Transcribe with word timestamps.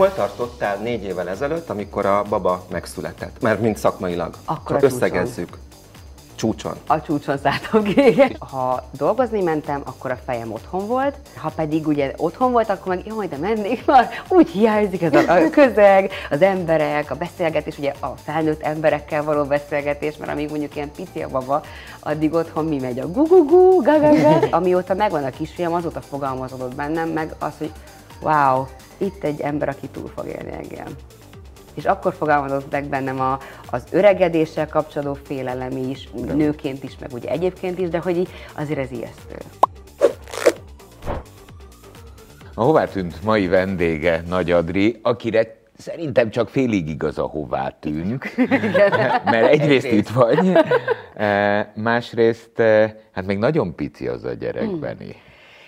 Hol 0.00 0.12
tartottál 0.14 0.76
négy 0.76 1.04
évvel 1.04 1.28
ezelőtt, 1.28 1.70
amikor 1.70 2.06
a 2.06 2.22
baba 2.28 2.64
megszületett? 2.70 3.40
Mert 3.40 3.60
mint 3.60 3.76
szakmailag. 3.76 4.34
Akkor 4.44 4.76
a 4.76 4.80
Csak 4.80 4.90
csúcson. 4.90 5.08
összegezzük. 5.08 5.58
Csúcson. 6.34 6.74
A 6.86 7.02
csúcson 7.02 7.38
szálltam 7.38 7.82
ki. 7.94 8.36
Ha 8.38 8.88
dolgozni 8.90 9.42
mentem, 9.42 9.82
akkor 9.84 10.10
a 10.10 10.18
fejem 10.26 10.52
otthon 10.52 10.86
volt, 10.86 11.14
ha 11.36 11.50
pedig 11.56 11.86
ugye 11.86 12.12
otthon 12.16 12.52
volt, 12.52 12.70
akkor 12.70 12.94
meg 12.94 13.06
jaj, 13.06 13.28
de 13.28 13.36
mennék 13.36 13.84
már, 13.84 14.08
úgy 14.28 14.48
hiányzik 14.48 15.02
ez 15.02 15.14
a, 15.14 15.32
a 15.32 15.50
közeg, 15.50 16.10
az 16.30 16.42
emberek, 16.42 17.10
a 17.10 17.14
beszélgetés, 17.14 17.78
ugye 17.78 17.92
a 18.00 18.06
felnőtt 18.06 18.62
emberekkel 18.62 19.24
való 19.24 19.44
beszélgetés, 19.44 20.16
mert 20.16 20.32
amíg 20.32 20.50
mondjuk 20.50 20.76
ilyen 20.76 20.90
pici 20.96 21.22
a 21.22 21.28
baba, 21.28 21.62
addig 22.00 22.34
otthon 22.34 22.64
mi 22.64 22.78
megy 22.78 22.98
a 22.98 23.10
gugugu, 23.10 23.82
gagaga. 23.82 24.38
Amióta 24.50 24.94
megvan 24.94 25.24
a 25.24 25.30
kisfiam, 25.30 25.74
azóta 25.74 26.00
fogalmazódott 26.00 26.74
bennem 26.74 27.08
meg 27.08 27.34
az, 27.38 27.52
hogy 27.58 27.72
wow, 28.20 28.66
itt 29.00 29.24
egy 29.24 29.40
ember, 29.40 29.68
aki 29.68 29.88
túl 29.88 30.10
fog 30.16 30.26
élni 30.26 30.52
engem. 30.52 30.94
És 31.74 31.84
akkor 31.84 32.14
fogalmazott 32.14 32.70
meg 32.70 32.84
bennem 32.84 33.20
a, 33.20 33.38
az 33.70 33.84
öregedéssel 33.90 34.68
kapcsolódó 34.68 35.18
félelem 35.24 35.76
is, 35.76 36.08
nőként 36.34 36.82
is, 36.84 36.98
meg 37.00 37.12
ugye 37.12 37.28
egyébként 37.28 37.78
is, 37.78 37.88
de 37.88 37.98
hogy 37.98 38.16
így 38.16 38.28
azért 38.56 38.78
ez 38.78 38.90
ijesztő. 38.90 39.36
A 42.54 42.62
hová 42.62 42.84
tűnt 42.84 43.22
mai 43.22 43.46
vendége 43.46 44.22
Nagy 44.28 44.50
Adri, 44.50 44.98
akire 45.02 45.58
szerintem 45.78 46.30
csak 46.30 46.48
félig 46.48 46.88
igaz 46.88 47.18
a 47.18 47.22
hová 47.26 47.76
tűnt, 47.80 48.36
mert 49.24 49.46
egyrészt 49.46 49.86
itt 49.86 50.08
vagy, 50.08 50.52
eh, 51.14 51.66
másrészt, 51.74 52.60
eh, 52.60 52.92
hát 53.12 53.26
még 53.26 53.38
nagyon 53.38 53.74
pici 53.74 54.08
az 54.08 54.24
a 54.24 54.32
gyerek, 54.32 54.62
Hmm. 54.64 54.80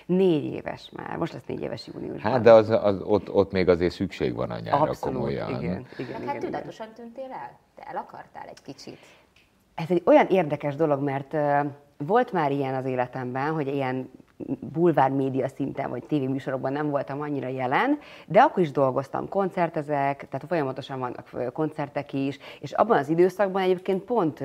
Négy 0.07 0.45
éves 0.45 0.91
már, 0.93 1.17
most 1.17 1.33
lesz 1.33 1.45
négy 1.47 1.61
éves 1.61 1.87
júniusban. 1.87 2.33
Hát 2.33 2.43
de 2.43 2.53
az, 2.53 2.71
az, 2.71 3.01
ott, 3.03 3.31
ott 3.31 3.53
még 3.53 3.69
azért 3.69 3.93
szükség 3.93 4.35
van 4.35 4.51
anyára 4.51 4.77
Abszolút, 4.77 5.17
komolyan. 5.17 5.49
igen, 5.49 5.63
igen, 5.63 5.87
Meg 5.99 6.09
igen, 6.09 6.27
hát 6.27 6.37
igen. 6.37 6.51
tudatosan 6.51 6.87
tűntél 6.95 7.31
el? 7.31 7.59
Te 7.75 7.83
el 7.83 7.97
akartál 7.97 8.47
egy 8.49 8.63
kicsit. 8.63 8.99
Ez 9.75 9.91
egy 9.91 10.03
olyan 10.07 10.27
érdekes 10.27 10.75
dolog, 10.75 11.03
mert 11.03 11.35
ö, 11.35 11.61
volt 11.97 12.33
már 12.33 12.53
ilyen 12.53 12.75
az 12.75 12.85
életemben, 12.85 13.53
hogy 13.53 13.67
ilyen 13.67 14.11
bulvár 14.73 15.11
média 15.11 15.49
szinten, 15.49 15.91
vagy 15.91 16.05
tévéműsorokban 16.05 16.73
nem 16.73 16.91
voltam 16.91 17.21
annyira 17.21 17.49
jelen, 17.49 17.99
de 18.27 18.41
akkor 18.41 18.63
is 18.63 18.71
dolgoztam, 18.71 19.29
koncertezek, 19.29 20.29
tehát 20.29 20.47
folyamatosan 20.49 20.99
vannak 20.99 21.53
koncertek 21.53 22.13
is, 22.13 22.39
és 22.61 22.73
abban 22.73 22.99
az 22.99 23.09
időszakban 23.09 23.63
egyébként 23.63 24.03
pont 24.03 24.41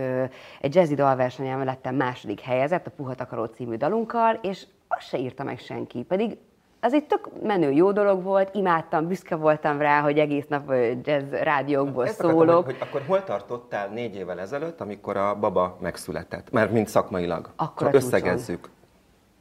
egy 0.61 0.75
jazzy 0.75 0.95
dalversenyen 0.95 1.65
lettem 1.65 1.95
második 1.95 2.39
helyezett, 2.39 2.87
a 2.87 2.91
Puha 2.95 3.15
Takaró 3.15 3.45
című 3.45 3.75
dalunkkal, 3.75 4.39
és 4.41 4.65
azt 4.97 5.07
se 5.07 5.17
írta 5.17 5.43
meg 5.43 5.59
senki, 5.59 6.03
pedig 6.03 6.37
az 6.79 6.93
egy 6.93 7.05
tök 7.05 7.29
menő 7.43 7.71
jó 7.71 7.91
dolog 7.91 8.23
volt, 8.23 8.55
imádtam, 8.55 9.07
büszke 9.07 9.35
voltam 9.35 9.79
rá, 9.79 10.01
hogy 10.01 10.19
egész 10.19 10.45
nap 10.47 10.73
jazz 11.03 11.31
rádiókból 11.31 12.05
Ezt 12.05 12.19
akartam, 12.19 12.39
szólok. 12.39 12.65
Hogy, 12.65 12.77
hogy 12.77 12.87
akkor 12.87 13.01
hol 13.07 13.23
tartottál 13.23 13.87
négy 13.87 14.15
évvel 14.15 14.39
ezelőtt, 14.39 14.81
amikor 14.81 15.17
a 15.17 15.35
baba 15.35 15.77
megszületett? 15.81 16.51
Mert 16.51 16.71
mint 16.71 16.87
szakmailag. 16.87 17.49
Akkor 17.55 17.75
Csak 17.77 17.87
a 17.87 17.91
csúcson. 17.91 18.07
összegezzük. 18.07 18.69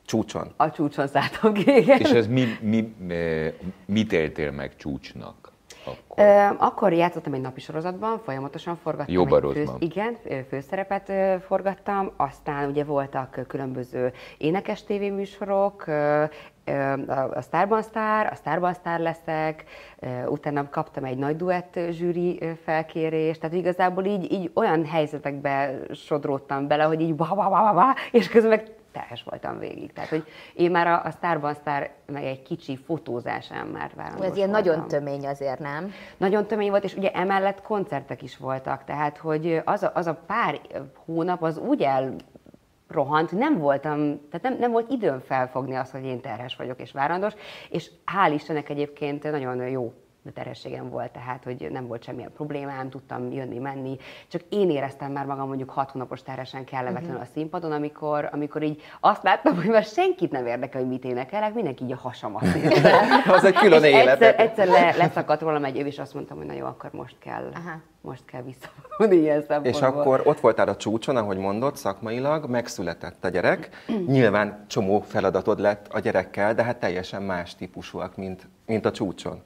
Csúcson. 0.04 0.52
A 0.56 0.70
csúcson 0.70 1.06
szálltam 1.06 1.52
ki, 1.52 1.76
igen. 1.76 2.00
És 2.00 2.10
ez 2.10 2.26
mi, 2.26 2.44
mi, 2.60 2.94
mit 3.86 4.12
éltél 4.12 4.50
meg 4.50 4.76
csúcsnak? 4.76 5.45
Akkor? 5.86 6.24
Ö, 6.24 6.46
akkor 6.58 6.92
játszottam 6.92 7.32
egy 7.32 7.40
napi 7.40 7.60
sorozatban, 7.60 8.18
folyamatosan 8.24 8.76
forgattam. 8.76 9.14
Jó 9.14 9.22
egy 9.22 9.28
barozban. 9.28 9.76
igen, 9.78 10.16
főszerepet 10.48 11.12
forgattam, 11.46 12.10
aztán 12.16 12.68
ugye 12.68 12.84
voltak 12.84 13.40
különböző 13.46 14.12
énekes 14.38 14.84
tévéműsorok, 14.84 15.84
a 17.34 17.40
Starban 17.42 17.82
Star, 17.82 18.26
a 18.26 18.34
Starban 18.34 18.74
Star 18.74 18.98
leszek, 18.98 19.64
utána 20.26 20.68
kaptam 20.68 21.04
egy 21.04 21.18
nagy 21.18 21.36
duett 21.36 21.78
zsűri 21.90 22.40
felkérést, 22.64 23.40
tehát 23.40 23.56
igazából 23.56 24.04
így, 24.04 24.32
így 24.32 24.50
olyan 24.54 24.86
helyzetekbe 24.86 25.78
sodródtam 25.92 26.66
bele, 26.66 26.84
hogy 26.84 27.00
így 27.00 27.14
ba, 27.14 27.28
ba, 27.34 27.48
ba, 27.48 27.60
ba, 27.60 27.72
ba, 27.72 27.94
és 28.12 28.28
közben 28.28 28.50
meg 28.50 28.75
terhes 28.96 29.22
voltam 29.22 29.58
végig. 29.58 29.92
Tehát, 29.92 30.10
hogy 30.10 30.24
én 30.54 30.70
már 30.70 30.86
a, 30.86 31.04
a 31.04 31.10
Starban 31.10 31.54
Star, 31.54 31.90
meg 32.06 32.24
egy 32.24 32.42
kicsi 32.42 32.76
fotózásán 32.76 33.66
már 33.66 33.90
várandós 33.94 34.26
Ez 34.26 34.36
ilyen 34.36 34.50
voltam. 34.50 34.66
nagyon 34.72 34.88
tömény 34.88 35.26
azért, 35.26 35.58
nem? 35.58 35.92
Nagyon 36.16 36.46
tömény 36.46 36.70
volt, 36.70 36.84
és 36.84 36.94
ugye 36.94 37.10
emellett 37.10 37.62
koncertek 37.62 38.22
is 38.22 38.36
voltak, 38.36 38.84
tehát 38.84 39.16
hogy 39.16 39.60
az 39.64 39.82
a, 39.82 39.90
az 39.94 40.06
a 40.06 40.14
pár 40.26 40.60
hónap 41.04 41.42
az 41.42 41.58
úgy 41.58 41.82
elrohant, 41.82 43.32
nem 43.32 43.58
voltam, 43.58 43.98
tehát 44.30 44.42
nem, 44.42 44.56
nem 44.58 44.70
volt 44.70 44.90
időm 44.90 45.20
felfogni 45.20 45.74
azt, 45.74 45.92
hogy 45.92 46.04
én 46.04 46.20
terhes 46.20 46.56
vagyok 46.56 46.80
és 46.80 46.92
várandós, 46.92 47.32
és 47.70 47.90
hál' 48.06 48.32
Istennek 48.34 48.68
egyébként 48.68 49.30
nagyon 49.30 49.68
jó 49.68 49.92
terhességem 50.32 50.90
volt, 50.90 51.10
tehát 51.10 51.44
hogy 51.44 51.68
nem 51.70 51.86
volt 51.86 52.04
semmilyen 52.04 52.32
problémám, 52.32 52.90
tudtam 52.90 53.32
jönni, 53.32 53.58
menni, 53.58 53.96
csak 54.28 54.40
én 54.48 54.70
éreztem 54.70 55.12
már 55.12 55.26
magam 55.26 55.48
mondjuk 55.48 55.70
hat 55.70 55.90
hónapos 55.90 56.22
terhesen 56.22 56.64
kellemetlenül 56.64 57.20
a 57.20 57.26
színpadon, 57.34 57.72
amikor, 57.72 58.28
amikor 58.32 58.62
így 58.62 58.82
azt 59.00 59.22
láttam, 59.22 59.54
hogy 59.56 59.66
már 59.66 59.84
senkit 59.84 60.30
nem 60.30 60.46
érdekel, 60.46 60.80
hogy 60.80 60.90
mit 60.90 61.04
énekelek, 61.04 61.54
mindenki 61.54 61.84
így 61.84 61.92
a 61.92 61.96
hasamat. 61.96 62.42
Az 63.36 63.44
egy 63.44 63.54
külön 63.54 63.84
és 63.84 63.94
élet. 63.94 64.22
Egyszer, 64.22 64.40
egyszer 64.40 64.66
le, 64.66 64.96
leszakadt 64.96 65.40
rólam 65.40 65.64
egy 65.64 65.76
év, 65.76 65.86
és 65.86 65.98
azt 65.98 66.14
mondtam, 66.14 66.36
hogy 66.36 66.46
na 66.46 66.52
jó, 66.52 66.66
akkor 66.66 66.90
most 66.92 67.16
kell, 67.18 67.50
Aha. 67.54 67.80
most 68.00 68.24
kell 68.24 68.42
visszavonni 68.42 69.16
ilyen 69.16 69.40
szempontból. 69.40 69.70
És 69.72 69.80
akkor 69.80 70.22
ott 70.24 70.40
voltál 70.40 70.68
a 70.68 70.76
csúcson, 70.76 71.16
ahogy 71.16 71.38
mondod, 71.38 71.76
szakmailag, 71.76 72.48
megszületett 72.48 73.24
a 73.24 73.28
gyerek. 73.28 73.68
Nyilván 74.06 74.64
csomó 74.66 75.00
feladatod 75.00 75.60
lett 75.60 75.86
a 75.90 75.98
gyerekkel, 75.98 76.54
de 76.54 76.62
hát 76.62 76.76
teljesen 76.76 77.22
más 77.22 77.54
típusúak, 77.54 78.16
mint, 78.16 78.48
mint 78.66 78.84
a 78.84 78.90
csúcson. 78.90 79.42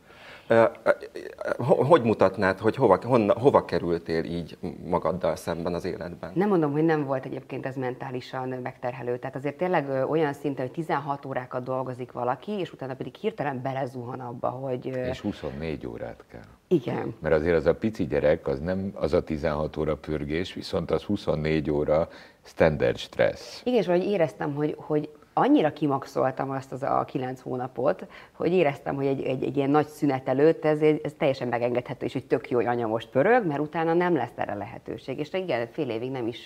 Hogy 1.58 2.02
mutatnád, 2.02 2.58
hogy 2.58 2.76
hova, 2.76 2.98
honna, 3.02 3.38
hova 3.38 3.64
kerültél 3.64 4.24
így 4.24 4.58
magaddal 4.84 5.36
szemben 5.36 5.74
az 5.74 5.84
életben? 5.84 6.30
Nem 6.34 6.48
mondom, 6.48 6.72
hogy 6.72 6.84
nem 6.84 7.04
volt 7.04 7.24
egyébként 7.24 7.66
ez 7.66 7.76
mentálisan 7.76 8.48
megterhelő. 8.48 9.18
Tehát 9.18 9.36
azért 9.36 9.56
tényleg 9.56 10.10
olyan 10.10 10.32
szinten, 10.32 10.64
hogy 10.66 10.74
16 10.74 11.26
órákat 11.26 11.62
dolgozik 11.62 12.12
valaki, 12.12 12.52
és 12.52 12.72
utána 12.72 12.94
pedig 12.94 13.14
hirtelen 13.14 13.62
belezuhan 13.62 14.20
abba, 14.20 14.48
hogy 14.48 14.86
És 14.86 15.20
24 15.20 15.86
órát 15.86 16.24
kell. 16.30 16.40
igen. 16.68 17.14
Mert 17.20 17.34
azért 17.34 17.56
az 17.56 17.66
a 17.66 17.74
pici 17.74 18.06
gyerek, 18.06 18.46
az 18.46 18.60
nem 18.60 18.90
az 18.94 19.12
a 19.12 19.22
16 19.22 19.76
óra 19.76 19.96
pörgés, 19.96 20.54
viszont 20.54 20.90
az 20.90 21.02
24 21.02 21.70
óra 21.70 22.08
standard 22.42 22.96
stressz. 22.96 23.60
Igen, 23.64 23.78
és 23.78 23.86
valahogy 23.86 24.08
éreztem, 24.08 24.54
hogy, 24.54 24.74
hogy 24.78 25.08
annyira 25.32 25.72
kimaxoltam 25.72 26.50
azt 26.50 26.72
az 26.72 26.82
a 26.82 27.04
kilenc 27.06 27.40
hónapot, 27.40 28.06
hogy 28.32 28.52
éreztem, 28.52 28.94
hogy 28.94 29.06
egy, 29.06 29.22
egy, 29.22 29.44
egy 29.44 29.56
ilyen 29.56 29.70
nagy 29.70 29.86
szünet 29.86 30.28
előtt 30.28 30.64
ez, 30.64 30.80
ez 30.80 31.12
teljesen 31.18 31.48
megengedhető, 31.48 32.06
és 32.06 32.12
hogy 32.12 32.26
tök 32.26 32.50
jó, 32.50 32.56
hogy 32.56 32.66
anya 32.66 32.86
most 32.86 33.08
pörög, 33.08 33.46
mert 33.46 33.60
utána 33.60 33.94
nem 33.94 34.14
lesz 34.14 34.32
erre 34.36 34.54
lehetőség. 34.54 35.18
És 35.18 35.32
igen, 35.32 35.68
fél 35.72 35.90
évig 35.90 36.10
nem 36.10 36.26
is, 36.26 36.44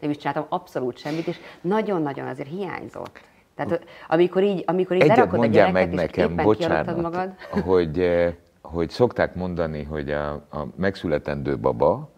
nem 0.00 0.10
is 0.10 0.16
csináltam 0.16 0.46
abszolút 0.48 0.98
semmit, 0.98 1.26
és 1.26 1.38
nagyon-nagyon 1.60 2.26
azért 2.26 2.48
hiányzott. 2.48 3.20
Tehát 3.54 3.84
amikor 4.08 4.42
így, 4.42 4.62
amikor 4.66 4.96
így 4.96 5.02
Egyet 5.02 5.32
a 5.32 5.46
gyereket, 5.46 5.72
meg 5.72 5.92
és 5.92 5.94
nekem, 5.94 6.10
kialudtad 6.10 6.44
bocsánat, 6.44 7.02
magad. 7.02 7.34
hogy, 7.64 8.10
hogy 8.62 8.90
szokták 8.90 9.34
mondani, 9.34 9.82
hogy 9.82 10.10
a, 10.10 10.30
a 10.32 10.66
megszületendő 10.76 11.58
baba 11.58 12.10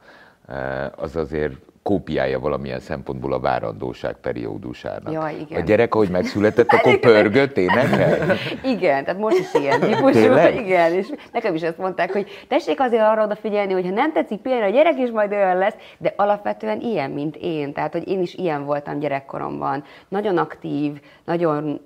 az 0.97 1.16
azért 1.16 1.56
kópiája 1.86 2.41
valamilyen 2.41 2.80
szempontból 2.80 3.32
a 3.32 3.41
várandóság 3.41 4.16
periódusának. 4.20 5.12
Jaj, 5.12 5.34
igen. 5.41 5.60
A 5.60 5.64
gyerek, 5.64 5.94
ahogy 5.94 6.08
megszületett, 6.08 6.72
akkor 6.72 6.98
pörgött, 6.98 7.56
énekel? 7.56 8.36
Igen, 8.74 9.04
tehát 9.04 9.20
most 9.20 9.38
is 9.38 9.54
ilyen 9.54 9.80
típusú. 9.80 10.19
Igen, 10.58 10.92
és 10.92 11.06
nekem 11.32 11.54
is 11.54 11.62
ezt 11.62 11.78
mondták, 11.78 12.12
hogy 12.12 12.26
tessék 12.48 12.80
azért 12.80 13.02
arra 13.02 13.24
odafigyelni, 13.24 13.72
hogy 13.72 13.84
ha 13.84 13.91
nem 13.91 14.12
tetszik 14.12 14.41
például 14.41 14.64
a 14.64 14.74
gyerek 14.74 14.98
is 14.98 15.10
majd 15.10 15.32
olyan 15.32 15.58
lesz, 15.58 15.74
de 15.98 16.12
alapvetően 16.16 16.80
ilyen, 16.80 17.10
mint 17.10 17.36
én. 17.36 17.72
Tehát, 17.72 17.92
hogy 17.92 18.08
én 18.08 18.20
is 18.20 18.34
ilyen 18.34 18.64
voltam 18.64 18.98
gyerekkoromban. 18.98 19.84
Nagyon 20.08 20.38
aktív, 20.38 21.00
nagyon 21.24 21.80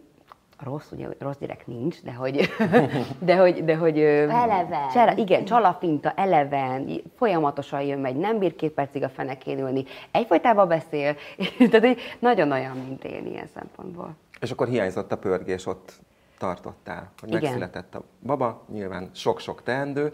rossz, 0.63 0.91
ugye 0.91 1.07
rossz 1.19 1.39
gyerek 1.39 1.67
nincs, 1.67 2.03
de 2.03 2.13
hogy, 2.13 2.49
de 3.29 3.37
hogy, 3.37 3.65
de 3.65 3.77
hogy 3.77 3.99
Eleven. 3.99 4.89
Csele, 4.93 5.15
igen, 5.17 5.45
csalafinta, 5.45 6.11
eleven, 6.11 7.03
folyamatosan 7.17 7.83
jön, 7.83 7.99
megy, 7.99 8.17
nem 8.17 8.39
bír 8.39 8.57
két 8.57 8.73
percig 8.73 9.03
a 9.03 9.09
fenekén 9.09 9.59
ülni, 9.59 9.85
egyfolytában 10.11 10.69
beszél, 10.69 11.17
tehát 11.71 11.87
hogy 11.87 11.99
nagyon 12.19 12.53
olyan, 12.53 12.77
mint 12.77 13.05
én 13.05 13.27
ilyen 13.27 13.49
szempontból. 13.55 14.17
És 14.41 14.51
akkor 14.51 14.69
hiányzott 14.69 15.13
a 15.13 15.19
pörgés, 15.19 15.67
ott 15.67 15.93
tartottál, 16.39 17.11
hogy 17.21 17.29
Igen. 17.29 17.43
megszületett 17.43 17.95
a 17.95 18.03
baba, 18.23 18.65
nyilván 18.73 19.11
sok-sok 19.13 19.63
teendő, 19.63 20.13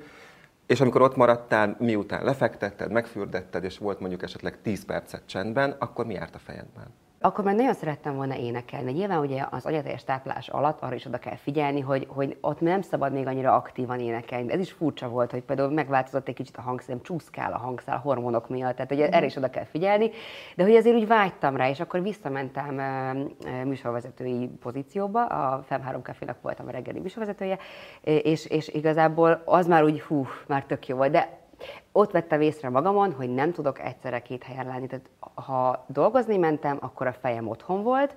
és 0.67 0.81
amikor 0.81 1.03
ott 1.03 1.17
maradtál, 1.17 1.77
miután 1.79 2.25
lefektetted, 2.25 2.93
megfürdetted, 2.93 3.65
és 3.65 3.79
volt 3.79 4.01
mondjuk 4.01 4.23
esetleg 4.23 4.61
10 4.63 4.85
percet 4.85 5.23
csendben, 5.27 5.77
akkor 5.79 6.07
mi 6.07 6.15
járt 6.15 6.35
a 6.35 6.39
fejedben? 6.39 6.87
Akkor 7.21 7.45
már 7.45 7.55
nagyon 7.55 7.75
szerettem 7.75 8.17
volna 8.17 8.37
énekelni. 8.37 8.93
Nyilván 8.93 9.19
ugye 9.19 9.45
az 9.51 9.67
agyateljes 9.67 10.05
táplás 10.05 10.49
alatt 10.49 10.81
arra 10.81 10.95
is 10.95 11.05
oda 11.05 11.19
kell 11.19 11.37
figyelni, 11.37 11.81
hogy, 11.81 12.07
hogy 12.09 12.37
ott 12.41 12.61
nem 12.61 12.81
szabad 12.83 13.13
még 13.13 13.27
annyira 13.27 13.55
aktívan 13.55 14.01
énekelni. 14.01 14.53
Ez 14.53 14.61
is 14.61 14.73
furcsa 14.73 15.09
volt, 15.09 15.31
hogy 15.31 15.43
például 15.43 15.71
megváltozott 15.71 16.29
egy 16.29 16.35
kicsit 16.35 16.57
a 16.57 16.61
hangszem, 16.61 17.03
csúszkál 17.03 17.53
a 17.53 17.59
hangszál 17.59 17.97
a 17.97 17.99
hormonok 17.99 18.49
miatt, 18.49 18.77
tehát 18.77 18.93
ugye 18.93 19.09
erre 19.09 19.27
is 19.27 19.37
oda 19.37 19.51
kell 19.51 19.65
figyelni. 19.65 20.11
De 20.57 20.63
hogy 20.63 20.75
azért 20.75 20.97
úgy 20.97 21.07
vágytam 21.07 21.57
rá, 21.57 21.69
és 21.69 21.81
akkor 21.81 22.03
visszamentem 22.03 22.75
műsorvezetői 23.65 24.49
pozícióba, 24.61 25.27
a 25.27 25.63
FEM 25.63 25.83
3 25.83 26.03
Cafénak 26.03 26.43
voltam 26.43 26.67
a 26.67 26.71
reggeli 26.71 27.01
műsorvezetője, 27.01 27.59
és, 28.03 28.47
és 28.47 28.69
igazából 28.69 29.43
az 29.45 29.67
már 29.67 29.85
úgy, 29.85 30.01
hú, 30.01 30.27
már 30.47 30.65
tök 30.65 30.89
jó 30.89 30.97
volt. 30.97 31.11
De 31.11 31.46
ott 31.93 32.11
vettem 32.11 32.41
észre 32.41 32.69
magamon, 32.69 33.13
hogy 33.13 33.35
nem 33.35 33.53
tudok 33.53 33.81
egyszerre 33.81 34.21
két 34.23 34.43
helyen 34.43 34.67
lenni. 34.67 34.87
Tehát 34.87 35.11
ha 35.35 35.85
dolgozni 35.89 36.37
mentem, 36.37 36.79
akkor 36.81 37.07
a 37.07 37.13
fejem 37.13 37.49
otthon 37.49 37.83
volt, 37.83 38.17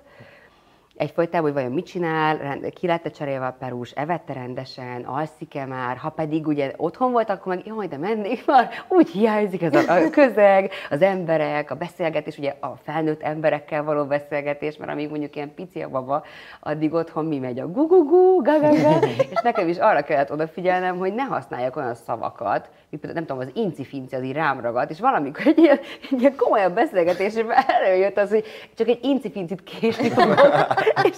egyfolytában, 1.00 1.42
hogy 1.42 1.52
vajon 1.52 1.72
mit 1.72 1.86
csinál, 1.86 2.60
ki 2.74 2.86
lett 2.86 3.12
cserélve 3.12 3.46
a 3.46 3.56
perús, 3.58 3.90
evette 3.90 4.32
rendesen, 4.32 5.02
alszik-e 5.02 5.66
már, 5.66 5.96
ha 5.96 6.08
pedig 6.08 6.46
ugye 6.46 6.72
otthon 6.76 7.12
volt, 7.12 7.30
akkor 7.30 7.54
meg 7.54 7.66
jaj, 7.66 7.86
de 7.86 7.96
mennék 7.96 8.46
már, 8.46 8.68
úgy 8.88 9.08
hiányzik 9.08 9.62
ez 9.62 9.74
a, 9.74 10.10
közeg, 10.10 10.70
az 10.90 11.02
emberek, 11.02 11.70
a 11.70 11.74
beszélgetés, 11.74 12.38
ugye 12.38 12.54
a 12.60 12.76
felnőtt 12.82 13.22
emberekkel 13.22 13.84
való 13.84 14.04
beszélgetés, 14.04 14.76
mert 14.76 14.90
amíg 14.90 15.08
mondjuk 15.10 15.36
ilyen 15.36 15.54
pici 15.54 15.82
a 15.82 15.88
baba, 15.88 16.24
addig 16.60 16.92
otthon 16.92 17.24
mi 17.24 17.38
megy 17.38 17.58
a 17.58 17.70
gugugu, 17.70 18.42
gagaga, 18.42 19.06
és 19.06 19.40
nekem 19.42 19.68
is 19.68 19.78
arra 19.78 20.02
kellett 20.02 20.32
odafigyelnem, 20.32 20.98
hogy 20.98 21.14
ne 21.14 21.22
használjak 21.22 21.76
olyan 21.76 21.94
szavakat, 21.94 22.68
mint 22.90 23.02
például, 23.02 23.12
nem 23.12 23.24
tudom, 23.24 23.38
az 23.38 23.62
inci-finci 23.62 24.14
az 24.14 24.22
így 24.22 24.32
rám 24.32 24.60
ragadt, 24.60 24.90
és 24.90 25.00
valamikor 25.00 25.46
egy 25.46 25.58
ilyen, 25.58 25.78
egy 26.10 26.20
ilyen 26.20 26.36
komolyabb 26.36 26.74
beszélgetésben 26.74 27.56
előjött 27.66 28.16
az, 28.18 28.30
hogy 28.30 28.44
csak 28.74 28.88
egy 28.88 28.98
inci-fincit 29.02 29.62
késni 29.62 30.08
fogok, 30.08 30.38
és 31.10 31.16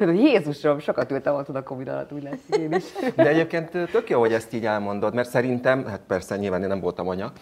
így, 0.00 0.20
Jézusom, 0.20 0.78
sokat 0.78 1.10
ültem 1.10 1.34
ott 1.34 1.48
a 1.48 1.62
Covid 1.62 1.88
alatt, 1.88 2.12
úgy 2.12 2.22
lesz 2.22 2.58
én 2.58 2.72
is. 2.72 2.84
De 3.14 3.28
egyébként 3.28 3.70
tök 3.70 4.08
jó, 4.10 4.20
hogy 4.20 4.32
ezt 4.32 4.52
így 4.52 4.66
elmondod, 4.66 5.14
mert 5.14 5.28
szerintem, 5.28 5.86
hát 5.86 6.00
persze 6.06 6.36
nyilván 6.36 6.62
én 6.62 6.68
nem 6.68 6.80
voltam 6.80 7.08
anya, 7.08 7.32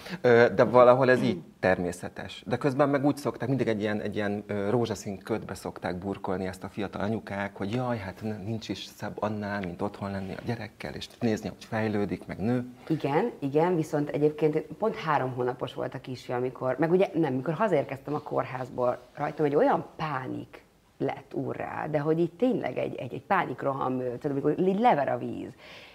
de 0.55 0.65
valahol 0.65 1.11
ez 1.11 1.23
így 1.23 1.39
természetes. 1.61 2.43
De 2.47 2.57
közben 2.57 2.89
meg 2.89 3.05
úgy 3.05 3.17
szokták, 3.17 3.49
mindig 3.49 3.69
egy 3.69 3.81
ilyen, 3.81 4.01
egy 4.01 4.15
ilyen 4.15 4.45
rózsaszín 4.71 5.19
ködbe 5.19 5.55
szokták 5.55 5.99
burkolni 5.99 6.47
ezt 6.47 6.65
a 6.65 6.69
fiatal 6.69 7.03
anyukák, 7.03 7.57
hogy 7.57 7.75
jaj, 7.75 7.99
hát 7.99 8.23
nincs 8.45 8.69
is 8.69 8.85
szebb 8.97 9.17
annál, 9.19 9.61
mint 9.61 9.83
otthon 9.83 10.11
lenni 10.11 10.33
a 10.33 10.43
gyerekkel, 10.47 10.95
és 10.95 11.07
nézni, 11.21 11.49
hogy 11.49 11.65
fejlődik, 11.65 12.27
meg 12.27 12.39
nő. 12.39 12.65
Igen, 12.89 13.31
igen, 13.39 13.77
viszont 13.77 14.09
egyébként 14.09 14.63
pont 14.79 14.97
három 14.97 15.33
hónapos 15.33 15.75
volt 15.75 15.95
a 15.95 16.01
kisfiam, 16.01 16.39
amikor, 16.39 16.77
meg 16.79 16.91
ugye 16.91 17.09
nem, 17.15 17.35
mikor 17.35 17.55
hazérkeztem 17.55 18.15
a 18.15 18.21
kórházból, 18.21 18.99
rajtam 19.15 19.45
egy 19.45 19.55
olyan 19.55 19.87
pánik 19.97 20.69
lett 21.01 21.35
úrrá, 21.35 21.87
de 21.87 21.99
hogy 21.99 22.19
itt 22.19 22.39
tényleg 22.39 22.79
egy, 22.79 22.95
egy, 22.95 23.13
egy 23.13 23.23
pánikroham, 23.23 23.99
tehát 23.99 24.25
amikor 24.25 24.59
így 24.59 24.79
lever 24.79 25.09
a 25.09 25.19
víz, 25.19 25.53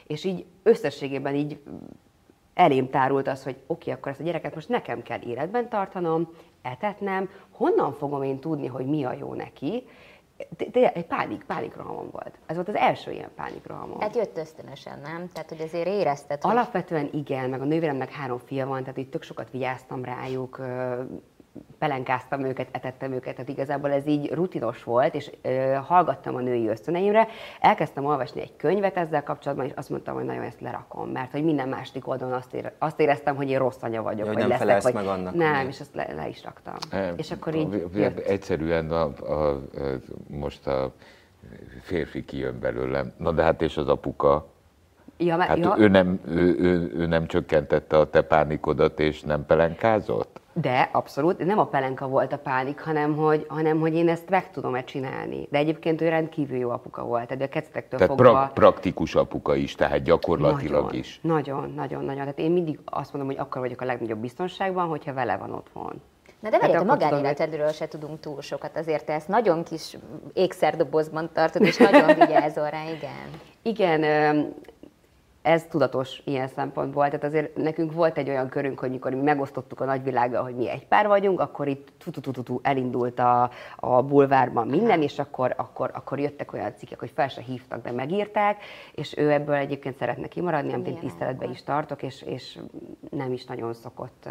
és 0.08 0.24
így 0.24 0.46
összességében 0.64 1.36
így 1.36 1.60
elém 2.54 2.90
tárult 2.90 3.28
az, 3.28 3.44
hogy 3.44 3.56
oké, 3.68 3.74
okay, 3.74 3.94
akkor 3.94 4.12
ezt 4.12 4.22
a 4.22 4.24
gyereket 4.24 4.56
most 4.56 4.70
nekem 4.70 5.02
kell 5.02 5.22
életben 5.22 5.70
tartanom, 5.70 6.30
etetnem, 6.62 7.30
honnan 7.52 7.94
fogom 7.94 8.24
én 8.24 8.40
tudni, 8.40 8.68
hogy 8.68 8.86
mi 8.86 9.04
a 9.04 9.14
jó 9.14 9.34
neki, 9.34 9.84
egy 10.72 11.06
pánik, 11.06 11.44
pánikrohamom 11.44 12.10
volt. 12.12 12.40
Ez 12.46 12.56
volt 12.56 12.68
az 12.68 12.76
első 12.76 13.12
ilyen 13.12 13.30
pánikrohamom. 13.36 14.00
Hát 14.00 14.16
jött 14.16 14.38
ösztönösen, 14.38 15.00
nem? 15.00 15.30
Tehát, 15.34 15.50
hogy 15.50 15.62
azért 15.62 15.88
érezted, 15.88 16.42
hogy... 16.42 16.52
Alapvetően 16.52 17.10
igen, 17.12 17.50
meg 17.50 17.62
a 17.62 17.66
nővéremnek 17.66 18.12
három 18.12 18.38
fia 18.38 18.68
van, 18.68 18.82
tehát 18.82 18.98
itt 18.98 19.12
tök 19.12 19.24
sokat 19.24 19.52
vigyáztam 19.52 20.04
rájuk, 20.04 20.60
pelenkáztam 21.78 22.46
őket, 22.46 22.68
etettem 22.72 23.12
őket, 23.12 23.36
tehát 23.36 23.50
igazából 23.50 23.92
ez 23.92 24.08
így 24.08 24.32
rutinos 24.32 24.84
volt, 24.84 25.16
és 25.16 25.32
ö, 25.42 25.74
hallgattam 25.86 26.36
a 26.36 26.40
női 26.40 26.68
ösztöneimre, 26.68 27.28
elkezdtem 27.60 28.06
olvasni 28.06 28.42
egy 28.42 28.56
könyvet 28.56 28.98
ezzel 28.98 29.24
kapcsolatban, 29.24 29.66
és 29.66 29.72
azt 29.76 29.90
mondtam, 29.90 30.16
hogy 30.16 30.26
nagyon 30.26 30.44
ezt 30.44 30.62
lerakom, 30.62 31.10
mert 31.10 31.32
hogy 31.32 31.44
minden 31.44 31.70
másik 31.70 32.08
oldalon 32.08 32.34
azt, 32.34 32.54
ére, 32.54 32.74
azt 32.78 33.00
éreztem, 33.00 33.36
hogy 33.36 33.50
én 33.50 33.58
rossz 33.58 33.82
anya 33.82 34.02
vagyok, 34.02 34.26
ja, 34.26 34.34
vagy 34.34 34.48
nem 34.48 34.68
leszek, 34.68 34.82
vagy 34.82 34.94
meg 34.94 35.08
annak. 35.08 35.34
Nem, 35.34 35.62
mi? 35.62 35.68
és 35.68 35.80
azt 35.80 35.96
le, 35.96 36.14
le, 36.16 36.28
is 36.28 36.44
raktam. 36.44 36.76
E, 36.90 37.14
és 37.18 37.32
akkor 37.32 37.56
így 37.56 37.84
jött. 37.94 38.18
Egyszerűen 38.18 38.92
a, 38.92 39.12
a, 39.20 39.50
a, 39.50 39.60
most 40.28 40.68
a 40.68 40.94
férfi 41.82 42.26
kijön 42.26 42.60
belőlem. 42.60 43.14
Na 43.18 43.32
de 43.32 43.44
hát 43.44 43.62
és 43.62 43.78
az 43.78 43.88
apuka? 43.88 44.48
Ja, 45.18 45.42
hát 45.42 45.58
ja. 45.58 45.76
ő, 45.78 45.88
nem, 45.88 46.20
ő, 46.28 46.56
ő, 46.60 46.92
ő 46.96 47.06
nem 47.06 47.28
csökkentette 47.28 47.98
a 47.98 48.10
te 48.10 48.22
pánikodat, 48.22 49.00
és 49.00 49.22
nem 49.22 49.46
pelenkázott? 49.46 50.40
De 50.62 50.90
abszolút, 50.92 51.46
nem 51.46 51.60
a 51.60 51.66
pelenka 51.66 52.08
volt 52.08 52.34
a 52.34 52.38
pánik, 52.38 52.80
hanem 52.80 53.16
hogy, 53.16 53.46
hanem 53.50 53.80
hogy 53.80 53.96
én 53.96 54.10
ezt 54.10 54.30
meg 54.30 54.52
tudom-e 54.52 54.84
csinálni. 54.84 55.48
De 55.52 55.58
egyébként 55.58 56.02
ő 56.02 56.10
rendkívül 56.10 56.58
jó 56.58 56.70
apuka 56.70 57.04
volt, 57.04 57.28
tehát 57.28 57.44
a 57.44 57.48
kezdetektől 57.48 58.00
tehát 58.00 58.16
fogva... 58.16 58.32
Pra- 58.32 58.54
praktikus 58.54 59.16
apuka 59.16 59.56
is, 59.56 59.76
tehát 59.76 60.04
gyakorlatilag 60.04 60.84
nagyon, 60.84 61.00
is. 61.00 61.20
Nagyon, 61.24 61.74
nagyon, 61.76 62.04
nagyon. 62.04 62.20
Tehát 62.22 62.40
én 62.40 62.52
mindig 62.52 62.80
azt 62.86 63.14
mondom, 63.14 63.32
hogy 63.32 63.42
akkor 63.42 63.62
vagyok 63.62 63.82
a 63.82 63.86
legnagyobb 63.86 64.20
biztonságban, 64.20 64.88
hogyha 64.88 65.14
vele 65.14 65.38
van 65.38 65.52
otthon. 65.52 66.02
Na 66.40 66.50
de 66.50 66.60
várj, 66.60 66.74
hát 66.74 66.82
a 66.82 66.86
magánéletedről 66.86 67.72
se 67.72 67.88
tudunk 67.88 68.20
túl 68.20 68.42
sokat, 68.42 68.78
azért 68.78 69.06
te 69.06 69.14
ezt 69.14 69.28
nagyon 69.28 69.64
kis 69.64 69.98
ékszerdobozban 70.34 71.30
tartod, 71.34 71.62
és 71.62 71.78
nagyon 71.78 72.16
vigyázol 72.20 72.70
rá, 72.70 72.84
igen. 72.84 73.30
Igen, 73.62 74.04
ez 75.46 75.66
tudatos 75.70 76.22
ilyen 76.24 76.48
szempontból. 76.48 77.06
Tehát 77.06 77.24
azért 77.24 77.56
nekünk 77.56 77.94
volt 77.94 78.18
egy 78.18 78.30
olyan 78.30 78.50
körünk, 78.50 78.80
hogy 78.80 78.90
mikor 78.90 79.14
mi 79.14 79.22
megosztottuk 79.22 79.80
a 79.80 79.86
nagyvilággal, 79.86 80.44
hogy 80.44 80.56
mi 80.56 80.70
egy 80.70 80.88
pár 80.88 81.08
vagyunk, 81.08 81.40
akkor 81.40 81.68
itt 81.68 81.92
tututututu 81.98 82.60
elindult 82.62 83.20
a, 83.20 83.50
a 83.76 84.02
bulvárban 84.02 84.68
minden, 84.68 85.02
és 85.02 85.20
akkor, 85.20 85.54
akkor, 85.58 85.92
akkor 85.94 86.20
jöttek 86.20 86.54
olyan 86.54 86.74
cikkek, 86.76 87.00
hogy 87.00 87.12
fel 87.16 87.28
se 87.28 87.42
hívtak, 87.42 87.84
de 87.84 87.92
megírták, 87.92 88.64
és 88.92 89.18
ő 89.18 89.32
ebből 89.32 89.56
egyébként 89.56 89.98
szeretne 89.98 90.28
kimaradni, 90.28 90.74
amit 90.74 90.88
én 90.88 91.00
tiszteletbe 91.00 91.46
is 91.46 91.64
tartok, 91.64 92.04
és, 92.04 92.22
és 92.22 92.60
nem 93.10 93.32
is 93.32 93.46
nagyon 93.46 93.74
szokott 93.74 94.30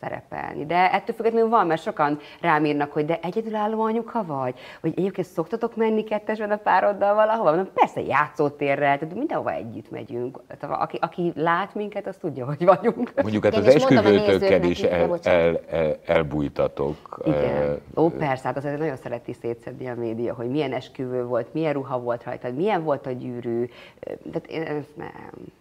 szerepelni. 0.00 0.66
De 0.66 0.92
ettől 0.92 1.16
függetlenül 1.16 1.48
van, 1.48 1.66
mert 1.66 1.82
sokan 1.82 2.18
rám 2.40 2.64
írnak, 2.64 2.92
hogy 2.92 3.04
de 3.04 3.18
egyedülálló 3.22 3.82
anyuka 3.82 4.24
vagy, 4.24 4.54
vagy 4.80 4.92
egyébként 4.96 5.26
szoktatok 5.26 5.76
menni 5.76 6.04
kettesben 6.04 6.50
a 6.50 6.56
pároddal 6.56 7.14
valahova? 7.14 7.50
Mondom, 7.50 7.72
persze 7.74 8.00
játszótérrel, 8.00 8.98
tehát 8.98 9.14
mindenhova 9.14 9.52
együtt 9.52 9.90
megyünk. 9.90 10.40
Tehát, 10.58 10.80
aki, 10.80 10.98
aki 11.00 11.32
lát 11.34 11.74
minket, 11.74 12.06
az 12.06 12.16
tudja, 12.16 12.44
hogy 12.44 12.64
vagyunk. 12.64 13.12
Mondjuk 13.22 13.44
hát 13.44 13.54
az 13.54 13.66
esküvőtökkel 13.66 14.62
is 14.62 14.82
el, 14.82 15.18
el, 15.22 15.60
el, 15.68 15.96
elbújtatok. 16.06 17.20
Igen. 17.24 17.80
Ó, 17.96 18.08
persze, 18.08 18.46
hát 18.46 18.56
azért 18.56 18.78
nagyon 18.78 18.96
szereti 18.96 19.32
szétszedni 19.32 19.88
a 19.88 19.94
média, 19.94 20.34
hogy 20.34 20.50
milyen 20.50 20.72
esküvő 20.72 21.24
volt, 21.24 21.52
milyen 21.52 21.72
ruha 21.72 22.00
volt 22.00 22.24
rajta, 22.24 22.52
milyen 22.52 22.84
volt 22.84 23.06
a 23.06 23.10
gyűrű. 23.10 23.68
Tehát 24.00 24.46
én 24.46 24.62
ezt 24.62 24.96
nem, 24.96 25.10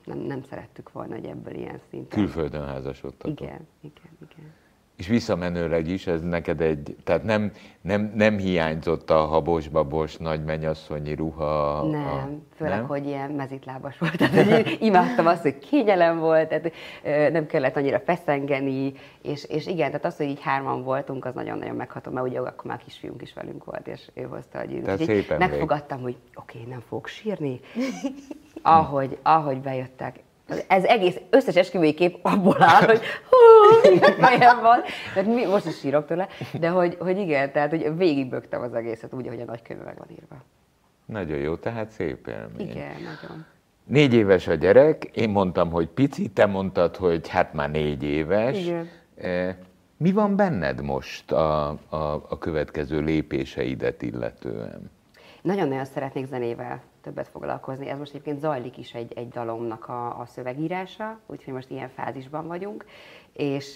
nem, 0.05 0.17
nem 0.17 0.43
szerettük 0.49 0.91
volna, 0.91 1.15
hogy 1.15 1.25
ebből 1.25 1.53
ilyen 1.53 1.79
szinten. 1.89 2.19
Külföldön 2.19 2.65
házasodtatok. 2.65 3.39
Igen, 3.41 3.67
igen. 3.81 4.14
És 4.97 5.07
visszamenőleg 5.07 5.87
is, 5.87 6.07
ez 6.07 6.21
neked 6.21 6.61
egy, 6.61 6.95
tehát 7.03 7.23
nem, 7.23 7.51
nem, 7.81 8.11
nem 8.15 8.37
hiányzott 8.37 9.09
a 9.09 9.17
habos-babos 9.25 10.17
nagy 10.17 10.43
mennyasszonyi 10.43 11.13
ruha? 11.15 11.83
Nem, 11.83 12.05
a, 12.05 12.55
főleg, 12.55 12.77
nem? 12.77 12.87
hogy 12.87 13.05
ilyen 13.05 13.31
mezitlábas 13.31 13.97
volt. 13.97 14.17
Tehát, 14.17 14.51
hogy 14.51 14.77
imádtam 14.81 15.27
azt, 15.27 15.41
hogy 15.41 15.57
kényelem 15.57 16.19
volt, 16.19 16.47
tehát 16.47 16.71
nem 17.31 17.45
kellett 17.45 17.75
annyira 17.75 17.99
feszengeni, 17.99 18.93
és, 19.21 19.43
és 19.43 19.67
igen, 19.67 19.87
tehát 19.87 20.05
az, 20.05 20.17
hogy 20.17 20.25
így 20.25 20.41
hárman 20.41 20.83
voltunk, 20.83 21.25
az 21.25 21.33
nagyon-nagyon 21.33 21.75
megható, 21.75 22.11
mert 22.11 22.27
ugye 22.27 22.39
akkor 22.39 22.65
már 22.65 22.81
kisfiunk 22.83 23.21
is 23.21 23.33
velünk 23.33 23.63
volt, 23.63 23.87
és 23.87 24.09
ő 24.13 24.21
hozta 24.21 24.59
a 24.59 24.63
gyűrűt. 24.63 25.37
Megfogadtam, 25.37 26.01
hogy 26.01 26.17
oké, 26.35 26.57
okay, 26.57 26.71
nem 26.71 26.83
fogok 26.87 27.07
sírni. 27.07 27.59
Ahogy, 28.61 29.17
ahogy 29.21 29.61
bejöttek, 29.61 30.23
ez 30.67 30.83
egész 30.83 31.17
összes 31.29 31.55
esküvői 31.55 31.93
kép 31.93 32.17
abból 32.21 32.61
áll, 32.63 32.85
hogy 32.85 33.01
hú, 33.29 33.89
fejem 34.25 34.61
van, 34.61 34.81
tehát 35.13 35.29
mi, 35.29 35.45
most 35.45 35.65
is 35.65 35.79
sírok 35.79 36.05
tőle, 36.05 36.27
de 36.59 36.69
hogy, 36.69 36.97
hogy 36.99 37.17
igen, 37.17 37.51
tehát 37.51 37.69
hogy 37.69 37.97
végigbögtem 37.97 38.61
az 38.61 38.73
egészet 38.73 39.13
úgy, 39.13 39.27
ahogy 39.27 39.41
a 39.41 39.45
nagykönyv 39.45 39.83
meg 39.83 39.97
van 39.97 40.07
írva. 40.11 40.43
Nagyon 41.05 41.37
jó, 41.37 41.55
tehát 41.55 41.89
szép 41.89 42.27
élmény. 42.27 42.69
Igen, 42.69 42.91
nagyon. 42.91 43.45
Négy 43.85 44.13
éves 44.13 44.47
a 44.47 44.53
gyerek, 44.53 45.03
én 45.03 45.29
mondtam, 45.29 45.71
hogy 45.71 45.87
pici, 45.87 46.29
te 46.29 46.45
mondtad, 46.45 46.95
hogy 46.95 47.27
hát 47.27 47.53
már 47.53 47.71
négy 47.71 48.03
éves. 48.03 48.59
Igen. 48.59 48.89
E, 49.17 49.57
mi 49.97 50.11
van 50.11 50.35
benned 50.35 50.81
most 50.81 51.31
a, 51.31 51.67
a, 51.69 52.25
a 52.29 52.37
következő 52.39 52.99
lépéseidet 52.99 54.01
illetően? 54.01 54.91
Nagyon-nagyon 55.41 55.85
szeretnék 55.85 56.25
zenével 56.25 56.81
többet 57.05 57.27
foglalkozni. 57.27 57.87
Ez 57.87 57.97
most 57.97 58.11
egyébként 58.11 58.39
zajlik 58.39 58.77
is 58.77 58.93
egy, 58.93 59.13
egy 59.13 59.29
dalomnak 59.29 59.87
a, 59.87 60.19
a 60.19 60.25
szövegírása, 60.25 61.19
úgyhogy 61.25 61.53
most 61.53 61.69
ilyen 61.69 61.89
fázisban 61.89 62.47
vagyunk. 62.47 62.85
És 63.33 63.75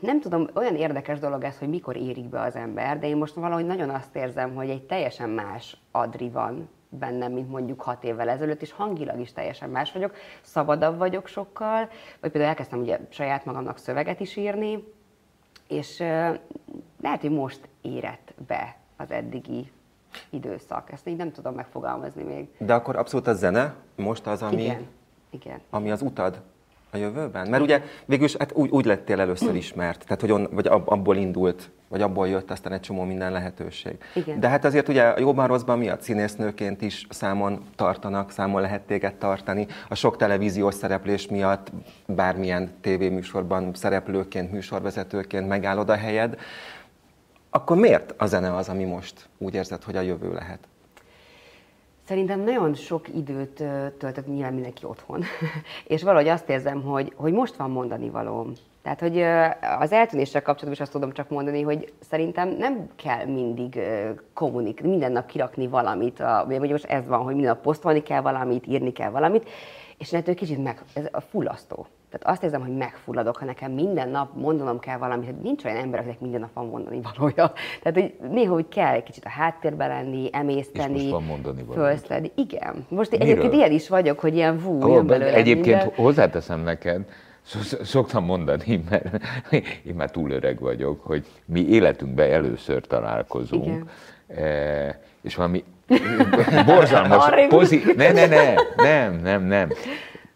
nem 0.00 0.20
tudom, 0.20 0.48
olyan 0.54 0.76
érdekes 0.76 1.18
dolog 1.18 1.44
ez, 1.44 1.58
hogy 1.58 1.68
mikor 1.68 1.96
érik 1.96 2.28
be 2.28 2.40
az 2.40 2.56
ember, 2.56 2.98
de 2.98 3.06
én 3.06 3.16
most 3.16 3.34
valahogy 3.34 3.66
nagyon 3.66 3.90
azt 3.90 4.16
érzem, 4.16 4.54
hogy 4.54 4.70
egy 4.70 4.82
teljesen 4.82 5.30
más 5.30 5.76
Adri 5.90 6.28
van 6.28 6.68
bennem, 6.88 7.32
mint 7.32 7.50
mondjuk 7.50 7.80
hat 7.80 8.04
évvel 8.04 8.28
ezelőtt, 8.28 8.62
és 8.62 8.72
hangilag 8.72 9.20
is 9.20 9.32
teljesen 9.32 9.70
más 9.70 9.92
vagyok, 9.92 10.14
szabadabb 10.40 10.98
vagyok 10.98 11.26
sokkal, 11.26 11.88
vagy 12.20 12.30
például 12.30 12.50
elkezdtem 12.50 12.80
ugye 12.80 12.98
saját 13.08 13.44
magamnak 13.44 13.78
szöveget 13.78 14.20
is 14.20 14.36
írni, 14.36 14.84
és 15.68 15.98
lehet, 17.00 17.20
hogy 17.20 17.30
most 17.30 17.68
érett 17.80 18.34
be 18.46 18.76
az 18.96 19.10
eddigi 19.10 19.70
időszak. 20.30 20.92
Ezt 20.92 21.06
így 21.08 21.16
nem 21.16 21.32
tudom 21.32 21.54
megfogalmazni 21.54 22.22
még. 22.22 22.48
De 22.58 22.74
akkor 22.74 22.96
abszolút 22.96 23.26
a 23.26 23.34
zene 23.34 23.74
most 23.96 24.26
az, 24.26 24.42
ami, 24.42 24.62
Igen. 24.62 24.86
Igen. 25.30 25.60
ami 25.70 25.90
az 25.90 26.02
utad 26.02 26.40
a 26.90 26.96
jövőben? 26.96 27.48
Mert 27.48 27.62
ugye 27.62 27.82
végülis 28.04 28.36
hát 28.36 28.52
úgy, 28.52 28.70
úgy 28.70 28.84
lettél 28.84 29.20
először 29.20 29.54
ismert, 29.54 30.04
tehát 30.04 30.20
hogy 30.20 30.30
on, 30.30 30.48
vagy 30.50 30.66
ab, 30.66 30.88
abból 30.88 31.16
indult, 31.16 31.70
vagy 31.88 32.02
abból 32.02 32.28
jött 32.28 32.50
aztán 32.50 32.72
egy 32.72 32.80
csomó 32.80 33.04
minden 33.04 33.32
lehetőség. 33.32 33.98
Igen. 34.14 34.40
De 34.40 34.48
hát 34.48 34.64
azért 34.64 34.88
ugye 34.88 35.02
a 35.02 35.18
jóban 35.18 35.46
rosszban 35.46 35.78
miatt 35.78 36.00
színésznőként 36.00 36.82
is 36.82 37.06
számon 37.10 37.64
tartanak, 37.76 38.30
számon 38.30 38.60
lehet 38.60 38.82
téged 38.82 39.14
tartani. 39.14 39.66
A 39.88 39.94
sok 39.94 40.16
televíziós 40.16 40.74
szereplés 40.74 41.26
miatt 41.26 41.72
bármilyen 42.06 42.70
tévéműsorban 42.80 43.74
szereplőként, 43.74 44.52
műsorvezetőként 44.52 45.48
megállod 45.48 45.88
a 45.88 45.96
helyed. 45.96 46.38
Akkor 47.50 47.76
miért 47.76 48.14
a 48.16 48.26
zene 48.26 48.54
az, 48.54 48.68
ami 48.68 48.84
most 48.84 49.28
úgy 49.38 49.54
érzed, 49.54 49.82
hogy 49.82 49.96
a 49.96 50.00
jövő 50.00 50.32
lehet? 50.32 50.58
Szerintem 52.06 52.40
nagyon 52.40 52.74
sok 52.74 53.08
időt 53.14 53.62
töltök 53.98 54.26
nyilván 54.26 54.52
mindenki 54.52 54.84
otthon, 54.84 55.24
és 55.86 56.02
valahogy 56.02 56.28
azt 56.28 56.48
érzem, 56.48 56.82
hogy, 56.82 57.12
hogy 57.16 57.32
most 57.32 57.56
van 57.56 57.70
mondani 57.70 58.10
valóm. 58.10 58.52
Tehát, 58.82 59.00
hogy 59.00 59.20
az 59.78 59.92
eltűnéssel 59.92 60.42
kapcsolatban 60.42 60.72
is 60.72 60.80
azt 60.80 60.92
tudom 60.92 61.12
csak 61.12 61.28
mondani, 61.28 61.62
hogy 61.62 61.92
szerintem 62.10 62.48
nem 62.48 62.88
kell 62.96 63.24
mindig 63.24 63.80
kommunikálni, 64.34 64.90
minden 64.90 65.12
nap 65.12 65.26
kirakni 65.26 65.66
valamit, 65.66 66.20
a, 66.20 66.44
vagy 66.48 66.70
most 66.70 66.84
ez 66.84 67.06
van, 67.06 67.22
hogy 67.22 67.34
minden 67.34 67.52
nap 67.52 67.62
posztolni 67.62 68.02
kell 68.02 68.20
valamit, 68.20 68.66
írni 68.66 68.92
kell 68.92 69.10
valamit, 69.10 69.48
és 69.98 70.12
ettől 70.12 70.34
kicsit 70.34 70.62
meg, 70.62 70.82
ez 70.92 71.04
a 71.10 71.20
fullasztó. 71.20 71.86
Tehát 72.10 72.26
azt 72.36 72.42
érzem, 72.42 72.60
hogy 72.60 72.76
megfulladok, 72.76 73.36
ha 73.36 73.44
nekem 73.44 73.72
minden 73.72 74.08
nap 74.08 74.28
mondanom 74.34 74.78
kell 74.78 74.98
valamit, 74.98 75.26
hogy 75.26 75.34
nincs 75.42 75.64
olyan 75.64 75.76
ember, 75.76 75.98
akinek 76.00 76.20
minden 76.20 76.40
nap 76.40 76.50
van 76.54 76.66
mondani 76.66 77.00
valója. 77.14 77.52
Tehát, 77.82 78.00
hogy 78.00 78.14
néha 78.30 78.52
hogy 78.54 78.68
kell 78.68 78.94
egy 78.94 79.02
kicsit 79.02 79.24
a 79.24 79.28
háttérben 79.28 79.88
lenni, 79.88 80.28
emészteni, 80.32 80.94
És 80.94 81.00
most 81.00 81.12
van 81.12 81.22
mondani 81.24 81.62
valója. 81.62 81.86
fölszledni. 81.88 82.30
Igen. 82.34 82.86
Most 82.88 83.10
Miről? 83.10 83.26
egyébként 83.26 83.52
ilyen 83.52 83.70
is 83.72 83.88
vagyok, 83.88 84.20
hogy 84.20 84.34
ilyen 84.34 84.58
vú, 84.58 84.82
Ó, 84.84 84.94
jön 84.94 85.06
belőle 85.06 85.32
Egyébként 85.34 85.76
minden. 85.84 86.04
hozzáteszem 86.04 86.60
neked, 86.60 87.00
sz- 87.42 87.84
szoktam 87.84 88.24
mondani, 88.24 88.84
mert 88.90 89.18
én 89.88 89.94
már 89.96 90.10
túl 90.10 90.30
öreg 90.30 90.60
vagyok, 90.60 91.00
hogy 91.04 91.26
mi 91.44 91.60
életünkben 91.68 92.30
először 92.30 92.86
találkozunk, 92.86 93.64
Igen. 94.28 94.44
e, 94.44 95.00
és 95.22 95.34
valami 95.34 95.64
borzalmas, 96.66 97.24
pozit, 97.48 97.96
ne, 97.96 98.12
ne, 98.12 98.26
ne, 98.26 98.52
nem, 98.76 99.14
nem, 99.14 99.42
nem, 99.42 99.68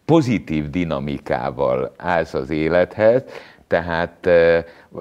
pozitív 0.05 0.69
dinamikával 0.69 1.93
állsz 1.97 2.33
az 2.33 2.49
élethez, 2.49 3.23
tehát 3.67 4.29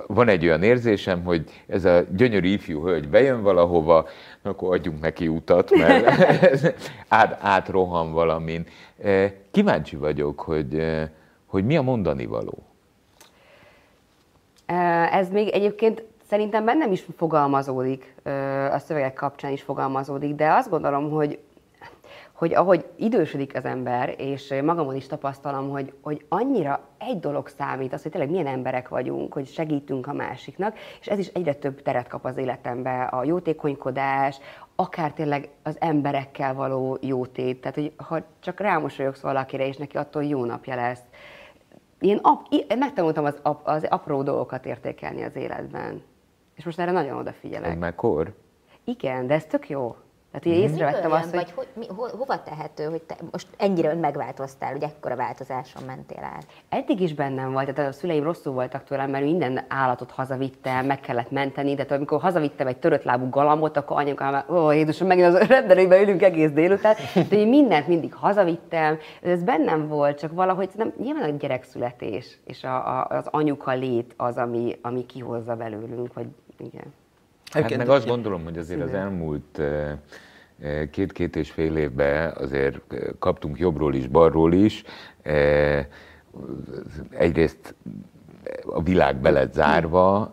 van 0.07 0.29
egy 0.29 0.45
olyan 0.45 0.63
érzésem, 0.63 1.25
hogy 1.25 1.51
ez 1.67 1.85
a 1.85 2.01
gyönyörű 2.17 2.49
ifjú 2.49 2.83
hölgy 2.83 3.09
bejön 3.09 3.43
valahova, 3.43 4.07
akkor 4.43 4.75
adjunk 4.75 5.01
neki 5.01 5.29
utat, 5.29 5.77
mert 5.77 6.75
át, 7.09 7.39
átrohan 7.41 8.13
valamin. 8.13 8.67
Kíváncsi 9.51 9.97
vagyok, 9.97 10.41
hogy, 10.41 11.01
hogy 11.47 11.65
mi 11.65 11.77
a 11.77 11.83
mondani 11.83 12.27
való. 12.27 12.59
Ez 15.11 15.31
még 15.31 15.49
egyébként 15.49 16.03
szerintem 16.29 16.65
bennem 16.65 16.93
is 16.93 17.05
fogalmazódik, 17.17 18.15
a 18.73 18.79
szövegek 18.79 19.15
kapcsán 19.15 19.53
is 19.53 19.63
fogalmazódik, 19.63 20.35
de 20.35 20.53
azt 20.53 20.71
gondolom, 20.71 21.11
hogy 21.11 21.39
hogy 22.43 22.55
ahogy 22.55 22.87
idősödik 22.97 23.57
az 23.57 23.65
ember, 23.65 24.15
és 24.19 24.55
magamon 24.65 24.97
is 24.97 25.07
tapasztalom, 25.07 25.71
hogy, 25.71 25.93
hogy 26.01 26.25
annyira 26.29 26.81
egy 26.99 27.21
dolog 27.21 27.49
számít, 27.49 27.93
az, 27.93 28.03
hogy 28.03 28.11
tényleg 28.11 28.31
milyen 28.31 28.47
emberek 28.47 28.89
vagyunk, 28.89 29.33
hogy 29.33 29.47
segítünk 29.47 30.07
a 30.07 30.13
másiknak, 30.13 30.77
és 31.01 31.07
ez 31.07 31.19
is 31.19 31.27
egyre 31.27 31.55
több 31.55 31.83
teret 31.83 32.09
kap 32.09 32.25
az 32.25 32.37
életembe, 32.37 33.03
a 33.03 33.25
jótékonykodás, 33.25 34.39
akár 34.77 35.13
tényleg 35.13 35.49
az 35.63 35.77
emberekkel 35.81 36.55
való 36.55 36.99
jótét, 37.01 37.61
tehát 37.61 37.77
hogy 37.77 37.93
ha 37.97 38.19
csak 38.41 38.61
rámosolyogsz 38.61 39.21
valakire, 39.21 39.67
és 39.67 39.77
neki 39.77 39.97
attól 39.97 40.25
jó 40.25 40.45
napja 40.45 40.75
lesz, 40.75 41.03
én 41.99 42.19
ap, 42.23 42.47
i- 42.51 42.67
megtanultam 42.79 43.25
az, 43.25 43.39
ap, 43.43 43.61
az 43.67 43.87
apró 43.89 44.23
dolgokat 44.23 44.67
értékelni 44.67 45.23
az 45.23 45.37
életben. 45.37 46.03
És 46.55 46.65
most 46.65 46.79
erre 46.81 46.91
nagyon 46.91 47.19
odafigyelek. 47.19 47.79
Mekkor? 47.79 48.35
Igen, 48.85 49.27
de 49.27 49.35
ez 49.35 49.45
tök 49.45 49.69
jó. 49.69 49.97
Tehát 50.33 50.47
így 50.47 50.62
észrevettem 50.62 51.11
Mitől 51.11 51.12
azt, 51.12 51.35
jön, 51.35 51.45
hogy 51.45 51.53
vagy 51.55 51.67
ho, 51.75 51.81
mi, 51.81 51.87
ho, 51.97 52.17
hova 52.17 52.43
tehető, 52.43 52.85
hogy 52.85 53.03
te 53.03 53.17
most 53.31 53.47
ennyire 53.57 53.95
megváltoztál, 53.95 54.73
hogy 54.73 54.83
ekkora 54.83 55.17
változáson 55.17 55.83
mentél 55.87 56.23
át? 56.23 56.47
eddig 56.69 57.01
is 57.01 57.15
bennem 57.15 57.53
volt, 57.53 57.75
tehát 57.75 57.91
a 57.91 57.95
szüleim 57.95 58.23
rosszul 58.23 58.53
voltak 58.53 58.85
tőlem, 58.85 59.11
mert 59.11 59.25
minden 59.25 59.65
állatot 59.69 60.11
hazavittem, 60.11 60.87
meg 60.87 61.01
kellett 61.01 61.31
menteni, 61.31 61.75
de 61.75 61.87
amikor 61.89 62.21
hazavittem 62.21 62.67
egy 62.67 62.77
törött 62.77 63.03
lábú 63.03 63.29
galambot, 63.29 63.77
akkor 63.77 63.97
anyukám 63.97 64.33
már, 64.33 64.51
ó, 64.51 64.71
Jézusom, 64.71 65.07
megint 65.07 65.27
az 65.27 65.39
rendelőben 65.39 66.03
ülünk 66.03 66.23
egész 66.23 66.51
délután, 66.51 66.95
de 67.29 67.37
én 67.37 67.49
mindent 67.49 67.87
mindig 67.87 68.15
hazavittem, 68.15 68.99
ez 69.23 69.43
bennem 69.43 69.89
volt, 69.89 70.19
csak 70.19 70.33
valahogy 70.33 70.71
nem, 70.77 70.93
nyilván 70.99 71.31
a 71.31 71.37
gyerekszületés 71.37 72.39
és 72.45 72.65
a, 72.65 72.99
a, 72.99 73.07
az 73.09 73.27
anyuka 73.31 73.73
lét 73.73 74.15
az, 74.17 74.37
ami, 74.37 74.79
ami 74.83 75.07
kihozza 75.07 75.57
belőlünk, 75.57 76.15
vagy 76.15 76.27
igen. 76.59 77.02
Hát 77.53 77.77
meg 77.77 77.89
azt 77.89 78.07
gondolom, 78.07 78.45
hogy 78.45 78.59
azért 78.59 78.83
az 78.83 78.95
elmúlt 78.95 79.59
eh, 79.59 79.93
eh, 80.61 80.89
két-két 80.91 81.37
és 81.37 81.51
fél 81.51 81.77
évben 81.77 82.33
azért 82.37 82.81
eh, 82.89 82.99
kaptunk 83.19 83.59
jobbról 83.59 83.95
is, 83.95 84.07
balról 84.07 84.53
is. 84.53 84.83
Egyrészt 87.11 87.75
a 88.67 88.83
világ 88.83 89.17
be 89.17 89.31
lett 89.31 89.53
zárva, 89.53 90.33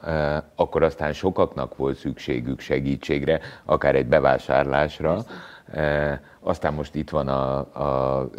akkor 0.55 0.83
aztán 0.83 1.13
sokaknak 1.13 1.75
volt 1.75 1.97
szükségük 1.97 2.59
segítségre, 2.59 3.39
akár 3.65 3.95
egy 3.95 4.05
bevásárlásra. 4.05 5.23
Aztán 6.39 6.73
most 6.73 6.95
itt 6.95 7.09
van 7.09 7.27
a, 7.27 7.57
a 7.57 8.29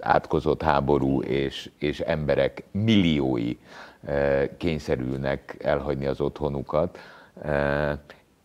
átkozott 0.00 0.62
háború, 0.62 1.22
és, 1.22 1.70
és 1.78 2.00
emberek 2.00 2.62
milliói 2.70 3.56
kényszerülnek 4.56 5.56
elhagyni 5.58 6.06
az 6.06 6.20
otthonukat. 6.20 6.98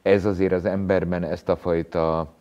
Ez 0.01 0.25
azért 0.25 0.53
az 0.53 0.65
emberben 0.65 1.23
ezt 1.23 1.49
a 1.49 1.55
fajta 1.55 2.33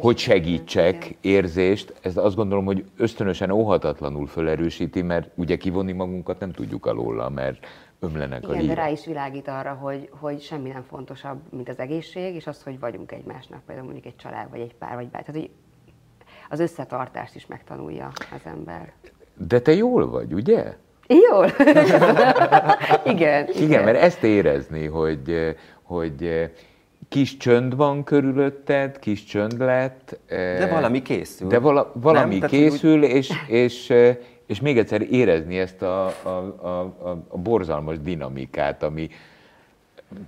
hogy 0.00 0.18
segítsek 0.18 1.04
Igen. 1.04 1.18
érzést, 1.20 1.94
ez 2.02 2.16
azt 2.16 2.36
gondolom, 2.36 2.64
hogy 2.64 2.84
ösztönösen 2.96 3.50
óhatatlanul 3.50 4.26
felerősíti, 4.26 5.02
mert 5.02 5.30
ugye 5.34 5.56
kivonni 5.56 5.92
magunkat 5.92 6.38
nem 6.40 6.52
tudjuk 6.52 6.86
alóla, 6.86 7.28
mert 7.28 7.66
ömlenek 8.00 8.48
a 8.48 8.54
Igen, 8.54 8.66
de 8.66 8.74
rá 8.74 8.88
is 8.88 9.06
világít 9.06 9.48
arra, 9.48 9.72
hogy, 9.72 10.10
hogy 10.20 10.40
semmi 10.40 10.68
nem 10.68 10.82
fontosabb, 10.82 11.40
mint 11.50 11.68
az 11.68 11.78
egészség, 11.78 12.34
és 12.34 12.46
az, 12.46 12.62
hogy 12.62 12.78
vagyunk 12.78 13.12
egymásnak, 13.12 13.62
például 13.66 13.86
mondjuk 13.86 14.06
egy 14.06 14.16
család, 14.16 14.50
vagy 14.50 14.60
egy 14.60 14.74
pár, 14.74 14.94
vagy 14.94 15.08
bár. 15.08 15.22
Tehát, 15.22 15.40
hogy 15.40 15.50
az 16.48 16.60
összetartást 16.60 17.34
is 17.34 17.46
megtanulja 17.46 18.10
az 18.34 18.40
ember. 18.44 18.92
De 19.34 19.60
te 19.60 19.72
jól 19.72 20.08
vagy, 20.08 20.32
ugye? 20.32 20.76
Jól. 21.08 21.46
igen, 23.14 23.48
igen. 23.60 23.84
Mert 23.84 23.96
ezt 23.98 24.22
érezni, 24.22 24.86
hogy, 24.86 25.20
eh, 25.30 25.54
hogy 25.82 26.22
eh, 26.22 26.48
kis 27.08 27.36
csönd 27.36 27.76
van 27.76 28.04
körülötted, 28.04 28.98
kis 28.98 29.24
csönd 29.24 29.58
lett. 29.58 30.18
eh, 30.26 30.58
De 30.58 30.66
valami 30.66 31.02
készül. 31.02 31.48
De 31.48 31.58
vala, 31.58 31.92
valami 31.94 32.38
Nem? 32.38 32.48
Tehát, 32.48 32.50
készül, 32.50 33.04
és, 33.04 33.32
és, 33.46 33.90
eh, 33.90 34.16
és 34.46 34.60
még 34.60 34.78
egyszer 34.78 35.00
érezni 35.10 35.58
ezt 35.58 35.82
a, 35.82 36.06
a, 36.06 36.28
a, 36.28 36.68
a, 37.08 37.24
a 37.28 37.36
borzalmas 37.38 37.98
dinamikát, 38.00 38.82
ami 38.82 39.08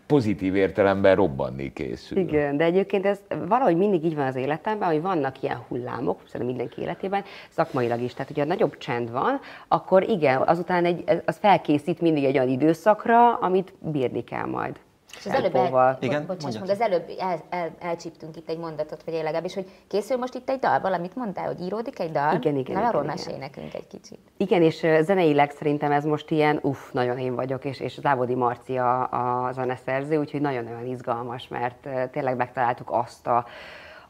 pozitív 0.07 0.55
értelemben 0.55 1.15
robbanni 1.15 1.73
készül. 1.73 2.19
Igen, 2.19 2.57
de 2.57 2.65
egyébként 2.65 3.07
ez 3.07 3.21
valahogy 3.49 3.77
mindig 3.77 4.05
így 4.05 4.15
van 4.15 4.27
az 4.27 4.37
életemben, 4.37 4.89
hogy 4.89 5.03
vannak 5.03 5.43
ilyen 5.43 5.59
hullámok, 5.69 6.21
szerintem 6.27 6.47
mindenki 6.47 6.81
életében, 6.81 7.25
szakmailag 7.49 8.01
is. 8.01 8.13
Tehát, 8.13 8.29
hogyha 8.29 8.45
nagyobb 8.45 8.79
csend 8.79 9.11
van, 9.11 9.41
akkor 9.69 10.09
igen, 10.09 10.43
azután 10.43 10.85
egy, 10.85 11.05
az 11.25 11.37
felkészít 11.37 12.01
mindig 12.01 12.25
egy 12.25 12.37
olyan 12.37 12.49
időszakra, 12.49 13.35
amit 13.35 13.73
bírni 13.79 14.25
kell 14.25 14.47
majd. 14.47 14.81
És 15.19 15.27
az 15.27 15.33
előbb, 15.33 15.55
el, 15.55 15.99
Igen, 16.01 16.27
bocsáss 16.27 16.59
meg, 16.59 16.69
az 16.69 16.81
előbb 16.81 17.05
el, 17.19 17.43
el, 17.49 17.71
elcsíptünk 17.79 18.37
itt 18.37 18.49
egy 18.49 18.59
mondatot, 18.59 19.03
vagy 19.05 19.15
legalábbis, 19.15 19.55
hogy 19.55 19.71
készül 19.89 20.17
most 20.17 20.35
itt 20.35 20.51
egy 20.51 20.59
dal, 20.59 20.81
valamit 20.81 21.17
mondtál, 21.17 21.47
hogy 21.47 21.61
íródik 21.61 21.99
egy 21.99 22.11
dal? 22.13 22.35
Igen, 22.35 22.57
igen, 22.57 22.75
Na, 22.75 22.79
igen, 22.79 22.85
arról 22.85 23.03
igen. 23.03 23.15
mesélj 23.17 23.39
nekünk 23.39 23.75
egy 23.75 23.87
kicsit. 23.87 24.19
Igen, 24.37 24.63
és 24.63 24.87
zeneileg 25.01 25.51
szerintem 25.51 25.93
ez 25.93 26.05
most 26.05 26.31
ilyen, 26.31 26.59
uff, 26.63 26.91
nagyon 26.93 27.19
én 27.19 27.35
vagyok, 27.35 27.65
és, 27.65 27.81
és 27.81 27.99
Závodi 28.01 28.35
Marci 28.35 28.77
a, 28.77 29.01
a 29.47 29.53
zeneszerző, 29.53 30.17
úgyhogy 30.17 30.41
nagyon-nagyon 30.41 30.87
izgalmas, 30.87 31.49
mert 31.49 31.89
tényleg 32.11 32.37
megtaláltuk 32.37 32.91
azt 32.91 33.27
a, 33.27 33.47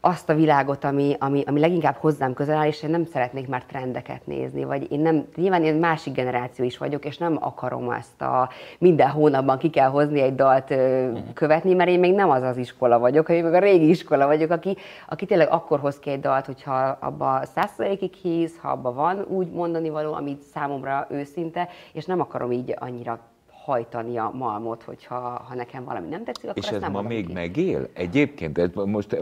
azt 0.01 0.29
a 0.29 0.33
világot, 0.33 0.83
ami, 0.83 1.15
ami, 1.19 1.43
ami 1.45 1.59
leginkább 1.59 1.95
hozzám 1.95 2.33
közel 2.33 2.57
áll, 2.57 2.67
és 2.67 2.83
én 2.83 2.89
nem 2.89 3.05
szeretnék 3.05 3.47
már 3.47 3.63
trendeket 3.63 4.25
nézni, 4.25 4.63
vagy 4.63 4.91
én 4.91 4.99
nem, 4.99 5.25
nyilván 5.35 5.63
én 5.63 5.75
másik 5.75 6.13
generáció 6.13 6.65
is 6.65 6.77
vagyok, 6.77 7.05
és 7.05 7.17
nem 7.17 7.37
akarom 7.39 7.91
ezt 7.91 8.21
a 8.21 8.49
minden 8.79 9.09
hónapban 9.09 9.57
ki 9.57 9.69
kell 9.69 9.89
hozni 9.89 10.21
egy 10.21 10.35
dalt 10.35 10.71
ö, 10.71 11.11
követni, 11.33 11.73
mert 11.73 11.89
én 11.89 11.99
még 11.99 12.13
nem 12.13 12.29
az 12.29 12.43
az 12.43 12.57
iskola 12.57 12.99
vagyok, 12.99 13.27
hanem 13.27 13.43
még 13.43 13.53
a 13.53 13.59
régi 13.59 13.89
iskola 13.89 14.25
vagyok, 14.25 14.51
aki, 14.51 14.77
aki 15.07 15.25
tényleg 15.25 15.49
akkor 15.49 15.79
hoz 15.79 15.99
ki 15.99 16.09
egy 16.09 16.19
dalt, 16.19 16.45
hogyha 16.45 16.97
abba 16.99 17.41
százszerékig 17.55 18.13
hisz, 18.13 18.57
ha 18.61 18.69
abba 18.69 18.93
van 18.93 19.25
úgy 19.27 19.51
mondani 19.51 19.89
való, 19.89 20.13
amit 20.13 20.41
számomra 20.41 21.07
őszinte, 21.09 21.69
és 21.93 22.05
nem 22.05 22.19
akarom 22.19 22.51
így 22.51 22.75
annyira 22.79 23.19
hajtani 23.63 24.17
a 24.17 24.31
malmot, 24.33 24.83
hogyha 24.83 25.15
ha 25.47 25.55
nekem 25.55 25.83
valami 25.83 26.07
nem 26.09 26.23
tetszik, 26.23 26.49
akkor 26.49 26.63
És 26.63 26.69
ez 26.69 26.81
nem 26.81 26.91
ma 26.91 27.01
még 27.01 27.25
ki. 27.27 27.33
megél? 27.33 27.87
Egyébként 27.93 28.57
ez 28.57 28.69
most 28.85 29.17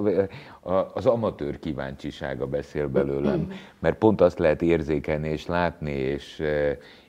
az 0.93 1.05
amatőr 1.05 1.59
kíváncsisága 1.59 2.47
beszél 2.47 2.87
belőlem, 2.87 3.51
mert 3.81 3.97
pont 3.97 4.21
azt 4.21 4.39
lehet 4.39 4.61
érzékelni 4.61 5.29
és 5.29 5.45
látni, 5.45 5.91
és 5.91 6.43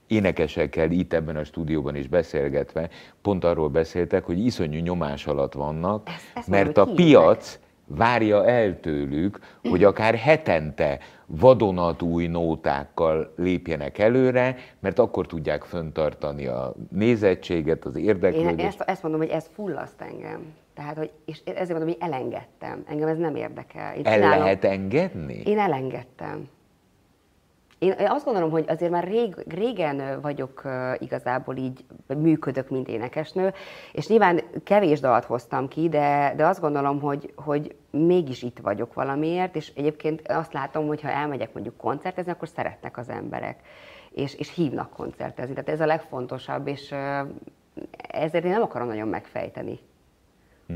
énekesekkel 0.06 0.90
itt 0.90 1.12
ebben 1.12 1.36
a 1.36 1.44
stúdióban 1.44 1.96
is 1.96 2.08
beszélgetve, 2.08 2.88
pont 3.22 3.44
arról 3.44 3.68
beszéltek, 3.68 4.24
hogy 4.24 4.44
iszonyú 4.44 4.80
nyomás 4.80 5.26
alatt 5.26 5.52
vannak, 5.52 6.08
Ezt- 6.08 6.30
ezt 6.34 6.48
mert 6.48 6.78
a 6.78 6.84
piac 6.84 7.58
várja 7.86 8.46
el 8.46 8.80
tőlük, 8.80 9.38
hogy 9.62 9.84
akár 9.84 10.14
hetente 10.14 10.98
vadonatúj 11.32 12.26
nótákkal 12.26 13.32
lépjenek 13.36 13.98
előre, 13.98 14.56
mert 14.80 14.98
akkor 14.98 15.26
tudják 15.26 15.62
föntartani 15.64 16.46
a 16.46 16.74
nézettséget, 16.90 17.84
az 17.84 17.96
Én 17.96 18.04
érdeklődést. 18.04 18.66
ezt, 18.66 18.80
ezt 18.80 19.02
mondom, 19.02 19.20
hogy 19.20 19.30
ez 19.30 19.50
fullaszt 19.54 20.00
engem. 20.00 20.40
Tehát, 20.74 20.96
hogy, 20.96 21.10
és 21.24 21.40
ezért 21.44 21.68
mondom, 21.78 21.88
hogy 21.88 21.96
elengedtem. 22.00 22.82
Engem 22.88 23.08
ez 23.08 23.18
nem 23.18 23.34
érdekel. 23.36 23.94
Én 23.96 24.04
El 24.06 24.14
csinálom- 24.14 24.42
lehet 24.42 24.64
engedni? 24.64 25.42
Én 25.44 25.58
elengedtem. 25.58 26.48
Én 27.80 27.94
azt 27.98 28.24
gondolom, 28.24 28.50
hogy 28.50 28.64
azért 28.68 28.90
már 28.90 29.04
rég, 29.04 29.34
régen 29.48 30.20
vagyok 30.20 30.62
igazából 30.98 31.56
így, 31.56 31.84
működök, 32.06 32.68
mint 32.68 32.88
énekesnő, 32.88 33.52
és 33.92 34.08
nyilván 34.08 34.40
kevés 34.64 35.00
dalt 35.00 35.24
hoztam 35.24 35.68
ki, 35.68 35.88
de, 35.88 36.32
de 36.36 36.46
azt 36.46 36.60
gondolom, 36.60 37.00
hogy, 37.00 37.32
hogy 37.36 37.74
mégis 37.90 38.42
itt 38.42 38.58
vagyok 38.58 38.94
valamiért, 38.94 39.56
és 39.56 39.72
egyébként 39.76 40.28
azt 40.28 40.52
látom, 40.52 40.86
hogy 40.86 41.00
ha 41.00 41.08
elmegyek 41.08 41.52
mondjuk 41.52 41.76
koncertezni, 41.76 42.30
akkor 42.30 42.48
szeretnek 42.48 42.96
az 42.96 43.08
emberek, 43.08 43.60
és, 44.10 44.34
és 44.34 44.54
hívnak 44.54 44.90
koncertezni. 44.90 45.54
Tehát 45.54 45.70
ez 45.70 45.80
a 45.80 45.86
legfontosabb, 45.86 46.66
és 46.66 46.94
ezért 48.08 48.44
én 48.44 48.50
nem 48.50 48.62
akarom 48.62 48.88
nagyon 48.88 49.08
megfejteni 49.08 49.78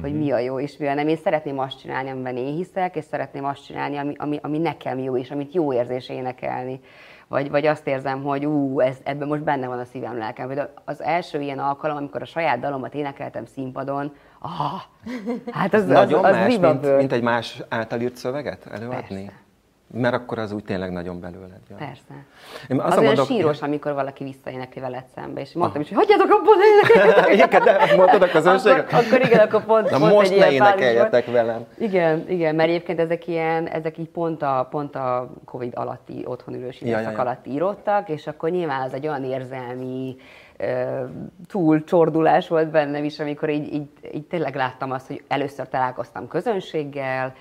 hogy 0.01 0.19
mi 0.19 0.31
a 0.31 0.39
jó 0.39 0.61
és 0.61 0.77
mi 0.77 0.87
a 0.87 0.95
nem. 0.95 1.09
Én 1.09 1.17
szeretném 1.17 1.59
azt 1.59 1.81
csinálni, 1.81 2.11
amiben 2.11 2.37
én 2.37 2.55
hiszek, 2.55 2.97
és 2.97 3.05
szeretném 3.05 3.45
azt 3.45 3.65
csinálni, 3.65 3.97
ami, 3.97 4.15
ami, 4.17 4.39
ami 4.43 4.59
nekem 4.59 4.99
jó, 4.99 5.17
és 5.17 5.31
amit 5.31 5.55
jó 5.55 5.73
érzés 5.73 6.09
énekelni. 6.09 6.81
Vagy, 7.29 7.51
vagy 7.51 7.67
azt 7.67 7.87
érzem, 7.87 8.23
hogy 8.23 8.47
ú, 8.47 8.81
ez, 8.81 8.97
ebben 9.05 9.29
most 9.29 9.43
benne 9.43 9.67
van 9.67 9.79
a 9.79 9.85
szívem, 9.85 10.19
lelkem. 10.19 10.49
Vagy 10.49 10.61
az 10.85 11.03
első 11.03 11.41
ilyen 11.41 11.59
alkalom, 11.59 11.97
amikor 11.97 12.23
a 12.23 12.25
saját 12.25 12.61
dalomat 12.61 12.95
énekeltem 12.95 13.45
színpadon, 13.45 14.15
ah, 14.39 14.81
hát 15.51 15.75
az, 15.75 15.83
az, 15.83 15.89
Nagyon 15.89 16.25
az, 16.25 16.35
más, 16.35 16.47
viva 16.47 16.73
mint, 16.73 16.97
mint 16.97 17.13
egy 17.13 17.23
más 17.23 17.63
által 17.69 18.01
írt 18.01 18.17
szöveget 18.17 18.67
előadni? 18.67 19.25
Persze. 19.25 19.44
Mert 19.97 20.15
akkor 20.15 20.39
az 20.39 20.53
úgy 20.53 20.65
tényleg 20.65 20.93
nagyon 20.93 21.21
belőled 21.21 21.61
jön. 21.69 21.79
Persze. 21.79 22.15
Én 22.69 22.81
Az 22.81 22.93
olyan 22.93 23.05
gondolok- 23.05 23.27
síros, 23.31 23.63
amikor 23.63 23.93
valaki 23.93 24.25
visszaénekli 24.25 24.81
veled 24.81 25.05
szembe, 25.15 25.41
és 25.41 25.53
mondtam 25.53 25.81
is, 25.81 25.89
hogy 25.89 25.97
hagyjatok 25.97 26.31
abban 26.31 26.57
énekelni. 26.73 27.33
Igen, 27.35 27.65
de 27.65 27.95
mondtad 27.97 28.23
a 28.23 28.29
közönségnek? 28.29 28.93
Akkor, 28.93 29.05
akkor 29.05 29.21
igen, 29.27 29.41
akkor 29.41 29.65
pont, 29.65 29.91
Na 29.91 29.99
pont 29.99 30.13
most 30.13 30.31
egy 30.31 30.39
ne 30.39 30.51
énekeljetek 30.51 31.27
velem. 31.27 31.67
Igen, 31.79 32.25
igen, 32.29 32.55
mert 32.55 32.69
egyébként 32.69 33.01
ezek 33.01 33.27
ilyen, 33.27 33.67
ezek 33.67 33.99
így 33.99 34.09
pont 34.09 34.43
a, 34.43 34.67
pont 34.71 34.95
a 34.97 35.31
Covid 35.45 35.73
alatti 35.77 36.23
otthonülős 36.27 36.81
Ja, 36.81 36.87
ja, 36.87 36.93
időszak 36.95 37.13
ja. 37.15 37.21
alatt 37.21 37.47
írottak, 37.47 38.09
és 38.09 38.27
akkor 38.27 38.51
nyilván 38.51 38.81
az 38.81 38.93
egy 38.95 39.07
olyan 39.07 39.25
érzelmi 39.25 40.17
túl 41.49 41.85
csordulás 41.85 42.49
volt 42.49 42.71
bennem 42.71 43.05
is, 43.05 43.21
amikor 43.21 43.51
így, 43.51 43.73
így, 43.75 43.89
így 44.15 44.27
tényleg 44.27 44.55
láttam 44.55 44.91
azt, 44.91 45.07
hogy 45.07 45.23
először 45.29 45.69
találkoztam 45.69 46.29
közönséggel, 46.29 47.33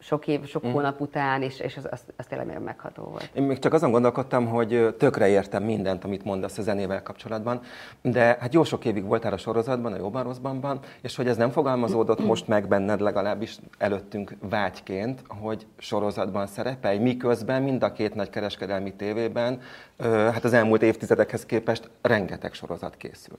sok 0.00 0.26
év, 0.26 0.46
sok 0.46 0.66
Mm. 0.66 0.70
hónap 0.70 1.00
után, 1.00 1.42
és, 1.42 1.60
és 1.60 1.76
az, 1.76 1.88
az, 1.90 2.00
az 2.16 2.26
tényleg 2.26 2.46
nagyon 2.46 2.62
megható 2.62 3.02
volt. 3.02 3.30
Én 3.32 3.42
még 3.42 3.58
csak 3.58 3.72
azon 3.72 3.90
gondolkodtam, 3.90 4.46
hogy 4.46 4.94
tökre 4.98 5.28
értem 5.28 5.62
mindent, 5.62 6.04
amit 6.04 6.24
mondasz 6.24 6.58
a 6.58 6.62
zenével 6.62 7.02
kapcsolatban, 7.02 7.60
de 8.02 8.36
hát 8.40 8.54
jó 8.54 8.64
sok 8.64 8.84
évig 8.84 9.04
voltál 9.04 9.32
a 9.32 9.36
sorozatban, 9.36 9.92
a 9.92 9.96
Jóban 9.96 10.22
Rosszbanban, 10.22 10.78
és 11.02 11.16
hogy 11.16 11.28
ez 11.28 11.36
nem 11.36 11.50
fogalmazódott 11.50 12.24
most 12.24 12.48
meg 12.48 12.68
benned 12.68 13.00
legalábbis 13.00 13.58
előttünk 13.78 14.36
vágyként, 14.40 15.22
hogy 15.28 15.66
sorozatban 15.78 16.46
szerepelj, 16.46 16.98
miközben 16.98 17.62
mind 17.62 17.82
a 17.82 17.92
két 17.92 18.14
nagy 18.14 18.30
kereskedelmi 18.30 18.94
tévében, 18.94 19.60
hát 20.08 20.44
az 20.44 20.52
elmúlt 20.52 20.82
évtizedekhez 20.82 21.46
képest 21.46 21.90
rengeteg 22.02 22.52
sorozat 22.52 22.96
készül. 22.96 23.38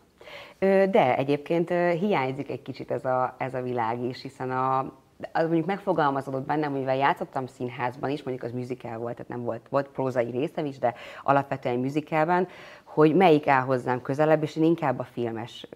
De 0.91 1.15
egyébként 1.17 1.69
hiányzik 1.99 2.49
egy 2.49 2.61
kicsit 2.61 2.91
ez 2.91 3.05
a, 3.05 3.35
ez 3.37 3.53
a 3.53 3.61
világ 3.61 4.03
is, 4.03 4.21
hiszen 4.21 4.51
a, 4.51 4.93
az 5.31 5.43
mondjuk 5.43 5.65
megfogalmazódott 5.65 6.45
bennem, 6.45 6.71
mivel 6.71 6.95
játszottam 6.95 7.45
színházban 7.47 8.09
is, 8.09 8.23
mondjuk 8.23 8.45
az 8.45 8.51
musical 8.57 8.97
volt, 8.97 9.15
tehát 9.15 9.31
nem 9.31 9.43
volt, 9.43 9.61
volt 9.69 9.87
prózai 9.87 10.29
részem 10.31 10.65
is, 10.65 10.79
de 10.79 10.93
alapvetően 11.23 11.79
musicalben, 11.79 12.47
hogy 12.83 13.15
melyik 13.15 13.47
áll 13.47 13.61
hozzám 13.61 14.01
közelebb, 14.01 14.43
és 14.43 14.55
én 14.55 14.63
inkább 14.63 14.99
a 14.99 15.03
filmes 15.03 15.67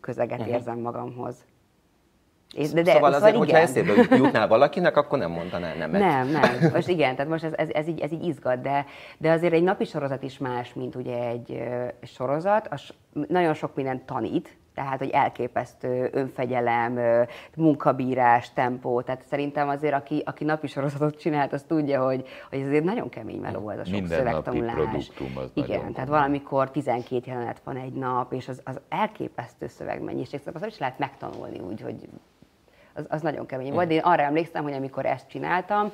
közeget 0.00 0.38
uh-huh. 0.38 0.54
érzem 0.54 0.78
magamhoz. 0.78 1.44
És, 2.54 2.70
de, 2.70 2.82
de, 2.82 2.92
szóval 2.92 3.12
azért, 3.12 3.28
igen. 3.28 3.38
hogyha 3.38 3.58
eszébe 3.58 3.92
jutnál 4.16 4.48
valakinek, 4.48 4.96
akkor 4.96 5.18
nem 5.18 5.30
mondanál 5.30 5.74
nemet. 5.74 6.00
Nem, 6.00 6.28
nem. 6.28 6.70
Most 6.72 6.88
igen, 6.88 7.16
tehát 7.16 7.30
most 7.30 7.44
ez, 7.44 7.52
ez, 7.56 7.68
ez, 7.68 7.88
így, 7.88 8.00
ez 8.00 8.12
így 8.12 8.24
izgat, 8.24 8.60
de, 8.60 8.86
de 9.18 9.30
azért 9.30 9.52
egy 9.52 9.62
napi 9.62 9.84
sorozat 9.84 10.22
is 10.22 10.38
más, 10.38 10.74
mint 10.74 10.94
ugye 10.94 11.28
egy 11.28 11.62
sorozat. 12.02 12.68
Az 12.70 12.82
nagyon 13.28 13.54
sok 13.54 13.74
mindent 13.74 14.02
tanít, 14.02 14.56
tehát, 14.78 14.98
hogy 14.98 15.10
elképesztő 15.10 16.08
önfegyelem, 16.12 16.98
munkabírás, 17.56 18.52
tempó. 18.52 19.00
Tehát 19.00 19.22
szerintem 19.30 19.68
azért, 19.68 19.94
aki, 19.94 20.22
aki 20.26 20.44
napi 20.44 20.66
sorozatot 20.66 21.18
csinált, 21.18 21.52
az 21.52 21.64
tudja, 21.66 22.04
hogy, 22.04 22.24
hogy 22.50 22.60
ez 22.60 22.66
azért 22.66 22.84
nagyon 22.84 23.08
kemény 23.08 23.40
meló 23.40 23.70
ez 23.70 23.78
a 23.78 23.84
sok 23.84 24.00
Mindennapi 24.00 24.28
szövegtanulás. 24.28 24.74
produktum, 24.74 25.42
az 25.42 25.50
Igen, 25.54 25.80
tehát 25.80 25.94
komoly. 25.94 26.06
valamikor 26.06 26.70
12 26.70 27.30
jelenet 27.30 27.60
van 27.64 27.76
egy 27.76 27.92
nap, 27.92 28.32
és 28.32 28.48
az, 28.48 28.60
az 28.64 28.80
elképesztő 28.88 29.66
szövegmennyiség. 29.66 30.38
Szóval 30.38 30.54
azt 30.54 30.60
nem 30.60 30.70
is 30.70 30.78
lehet 30.78 30.98
megtanulni 30.98 31.58
úgy, 31.58 31.80
hogy 31.80 32.08
az, 32.94 33.06
az 33.08 33.22
nagyon 33.22 33.46
kemény 33.46 33.72
volt. 33.72 33.90
Én 33.90 34.00
arra 34.00 34.22
emlékszem, 34.22 34.62
hogy 34.62 34.72
amikor 34.72 35.06
ezt 35.06 35.28
csináltam, 35.28 35.92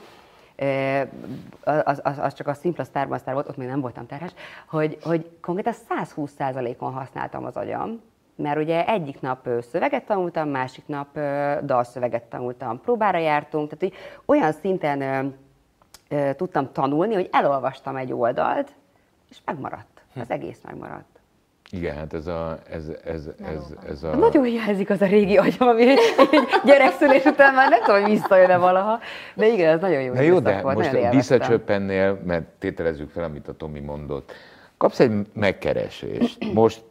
az, 1.64 2.00
az, 2.02 2.18
az 2.18 2.34
csak 2.34 2.46
a 2.46 2.54
szimpla 2.54 2.84
sztárban 2.84 3.18
sztár 3.18 3.34
volt, 3.34 3.48
ott 3.48 3.56
még 3.56 3.68
nem 3.68 3.80
voltam 3.80 4.06
terhes, 4.06 4.34
hogy, 4.68 4.98
hogy 5.02 5.30
konkrétan 5.40 5.74
120%-on 5.88 6.92
használtam 6.92 7.44
az 7.44 7.56
agyam, 7.56 8.00
mert 8.36 8.58
ugye 8.58 8.86
egyik 8.86 9.20
nap 9.20 9.48
szöveget 9.70 10.04
tanultam, 10.04 10.48
másik 10.48 10.86
nap 10.86 11.18
dalszöveget 11.64 12.22
tanultam, 12.22 12.80
próbára 12.80 13.18
jártunk, 13.18 13.70
tehát 13.70 13.94
hogy 13.94 14.02
olyan 14.24 14.52
szinten 14.52 15.34
tudtam 16.36 16.72
tanulni, 16.72 17.14
hogy 17.14 17.28
elolvastam 17.32 17.96
egy 17.96 18.12
oldalt, 18.12 18.72
és 19.30 19.36
megmaradt. 19.44 20.02
Az 20.20 20.30
egész 20.30 20.58
megmaradt. 20.64 21.14
Igen, 21.70 21.96
hát 21.96 22.14
ez 22.14 22.26
a, 22.26 22.58
ez, 22.70 22.84
ez, 23.04 23.28
ez, 23.44 23.74
ez 23.88 24.02
a... 24.02 24.16
Nagyon 24.16 24.44
hiányzik 24.44 24.90
az 24.90 25.00
a 25.00 25.06
régi 25.06 25.36
agyam, 25.36 25.68
ami 25.68 25.84
gyerekszülés 26.64 27.24
után 27.24 27.54
már 27.54 27.70
nem 27.70 27.82
tudom, 27.84 28.00
hogy 28.00 28.10
visszajön-e 28.10 28.56
valaha, 28.56 28.98
de 29.34 29.46
igen, 29.46 29.74
ez 29.74 29.80
nagyon 29.80 30.02
jó 30.02 30.12
Na 30.12 30.20
jó, 30.20 30.38
de 30.38 30.60
volt, 30.60 30.76
most 30.76 31.10
visszacsöppennél, 31.10 32.20
mert 32.24 32.44
tételezzük 32.58 33.10
fel, 33.10 33.24
amit 33.24 33.48
a 33.48 33.52
Tomi 33.52 33.80
mondott. 33.80 34.32
Kapsz 34.76 35.00
egy 35.00 35.26
megkeresést. 35.32 36.52
Most 36.52 36.84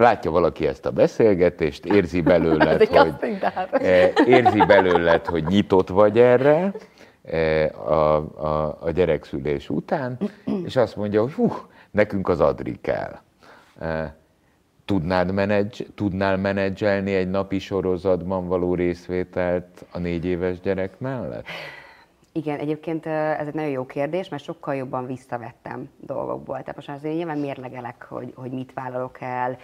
látja 0.00 0.30
valaki 0.30 0.66
ezt 0.66 0.86
a 0.86 0.90
beszélgetést, 0.90 1.84
érzi 1.84 2.20
belőled, 2.32 2.86
hogy, 2.86 3.38
eh, 3.70 4.12
érzi 4.26 4.64
belőled, 4.66 5.26
hogy 5.26 5.44
nyitott 5.44 5.88
vagy 5.88 6.18
erre 6.18 6.72
eh, 7.22 7.90
a, 7.90 8.16
a, 8.16 8.78
a 8.80 8.90
gyerekszülés 8.90 9.68
után, 9.68 10.18
és 10.64 10.76
azt 10.76 10.96
mondja, 10.96 11.22
hogy 11.22 11.32
hú, 11.32 11.52
nekünk 11.90 12.28
az 12.28 12.40
Adri 12.40 12.78
kell. 12.80 13.18
Eh, 13.78 14.10
Tudnád 14.84 15.32
menedzs, 15.32 15.80
tudnál 15.94 16.36
menedzselni 16.36 17.14
egy 17.14 17.30
napi 17.30 17.58
sorozatban 17.58 18.46
való 18.46 18.74
részvételt 18.74 19.84
a 19.92 19.98
négy 19.98 20.24
éves 20.24 20.60
gyerek 20.60 20.98
mellett? 20.98 21.46
Igen, 22.32 22.58
egyébként 22.58 23.06
ez 23.06 23.46
egy 23.46 23.54
nagyon 23.54 23.70
jó 23.70 23.86
kérdés, 23.86 24.28
mert 24.28 24.42
sokkal 24.42 24.74
jobban 24.74 25.06
visszavettem 25.06 25.90
dolgokból. 26.00 26.58
Tehát 26.58 26.74
most 26.76 26.88
azért 26.88 27.14
nyilván 27.14 27.38
mérlegelek, 27.38 28.02
hogy, 28.02 28.32
hogy 28.36 28.50
mit 28.50 28.72
vállalok 28.72 29.20
el. 29.20 29.56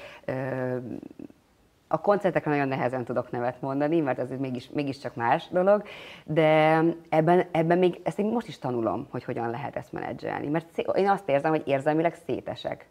A 1.88 2.00
koncertekre 2.00 2.50
nagyon 2.50 2.68
nehezen 2.68 3.04
tudok 3.04 3.30
nevet 3.30 3.60
mondani, 3.60 4.00
mert 4.00 4.18
ez 4.18 4.28
mégis, 4.38 4.70
mégiscsak 4.74 5.14
más 5.14 5.48
dolog, 5.50 5.82
de 6.24 6.82
ebben, 7.08 7.44
ebben 7.50 7.78
még, 7.78 8.00
ezt 8.02 8.18
én 8.18 8.26
most 8.26 8.48
is 8.48 8.58
tanulom, 8.58 9.06
hogy 9.10 9.24
hogyan 9.24 9.50
lehet 9.50 9.76
ezt 9.76 9.92
menedzselni. 9.92 10.48
Mert 10.48 10.78
én 10.78 11.08
azt 11.08 11.28
érzem, 11.28 11.50
hogy 11.50 11.62
érzelmileg 11.66 12.14
szétesek. 12.26 12.88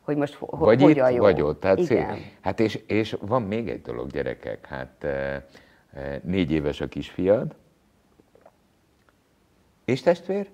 Hogy 0.00 0.16
most 0.16 0.34
ho- 0.34 0.58
Vagy 0.58 0.80
itt, 0.80 0.86
hogyan 0.86 1.10
jó. 1.10 1.20
vagy 1.22 1.42
ott. 1.42 1.60
Tehát 1.60 1.78
Igen. 1.78 2.14
szép. 2.14 2.24
Hát 2.40 2.60
és, 2.60 2.74
és 2.86 3.16
van 3.20 3.42
még 3.42 3.68
egy 3.68 3.80
dolog, 3.82 4.10
gyerekek. 4.10 4.66
Hát 4.66 5.06
négy 6.22 6.52
éves 6.52 6.80
a 6.80 6.86
kisfiad. 6.88 7.54
És 9.88 10.00
testvér? 10.00 10.46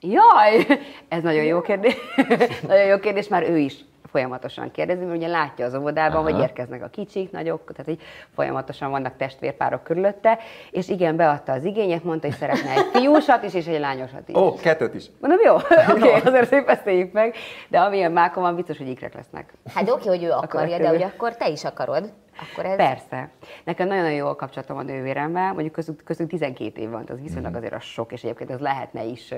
Jaj, 0.00 0.66
ez 1.08 1.22
nagyon 1.22 1.44
jó 1.44 1.60
kérdés. 1.60 1.96
nagyon 2.68 2.86
jó 2.86 2.98
kérdés, 2.98 3.28
már 3.28 3.50
ő 3.50 3.58
is 3.58 3.74
folyamatosan 4.10 4.70
kérdezi, 4.70 5.04
mert 5.04 5.16
ugye 5.16 5.26
látja 5.26 5.64
az 5.64 5.74
óvodában, 5.74 6.16
Aha. 6.16 6.30
hogy 6.30 6.40
érkeznek 6.42 6.82
a 6.82 6.88
kicsik, 6.88 7.30
nagyok, 7.30 7.72
tehát 7.72 7.84
hogy 7.84 7.98
folyamatosan 8.34 8.90
vannak 8.90 9.16
testvérpárok 9.16 9.82
körülötte, 9.82 10.38
és 10.70 10.88
igen, 10.88 11.16
beadta 11.16 11.52
az 11.52 11.64
igényet, 11.64 12.04
mondta, 12.04 12.26
hogy 12.26 12.36
szeretne 12.36 12.70
egy 12.70 12.86
fiúsat 12.92 13.42
is, 13.42 13.54
és 13.54 13.66
egy 13.66 13.80
lányosat 13.80 14.28
is. 14.28 14.34
Ó, 14.34 14.54
kettőt 14.54 14.94
is. 14.94 15.10
Mondom, 15.20 15.40
jó, 15.44 15.54
oké, 15.92 16.08
okay, 16.08 16.20
azért 16.24 16.48
szép 16.48 16.66
beszéljük 16.66 17.12
meg, 17.12 17.34
de 17.68 17.78
amilyen 17.78 18.12
mákon 18.12 18.42
van, 18.42 18.54
biztos, 18.54 18.78
hogy 18.78 18.88
ikrek 18.88 19.14
lesznek. 19.14 19.52
Hát 19.74 19.90
oké, 19.90 20.08
hogy 20.08 20.22
ő 20.22 20.30
akarja, 20.30 20.78
de 20.78 20.88
hogy 20.88 21.02
akkor 21.02 21.36
te 21.36 21.48
is 21.48 21.64
akarod. 21.64 22.12
Akkor 22.50 22.64
ez... 22.64 22.76
Persze. 22.76 23.30
Nekem 23.64 23.88
nagyon 23.88 24.12
jó 24.12 24.26
a 24.26 24.34
kapcsolatom 24.34 24.76
a 24.76 24.82
nővéremmel, 24.82 25.52
mondjuk 25.52 25.72
köztük, 25.72 26.04
köztük 26.04 26.28
12 26.28 26.80
év 26.80 26.90
van, 26.90 27.04
az 27.08 27.20
viszonylag 27.20 27.54
azért 27.54 27.74
az 27.74 27.82
sok, 27.82 28.12
és 28.12 28.22
egyébként 28.24 28.50
ez 28.50 28.60
lehetne 28.60 29.04
is 29.04 29.34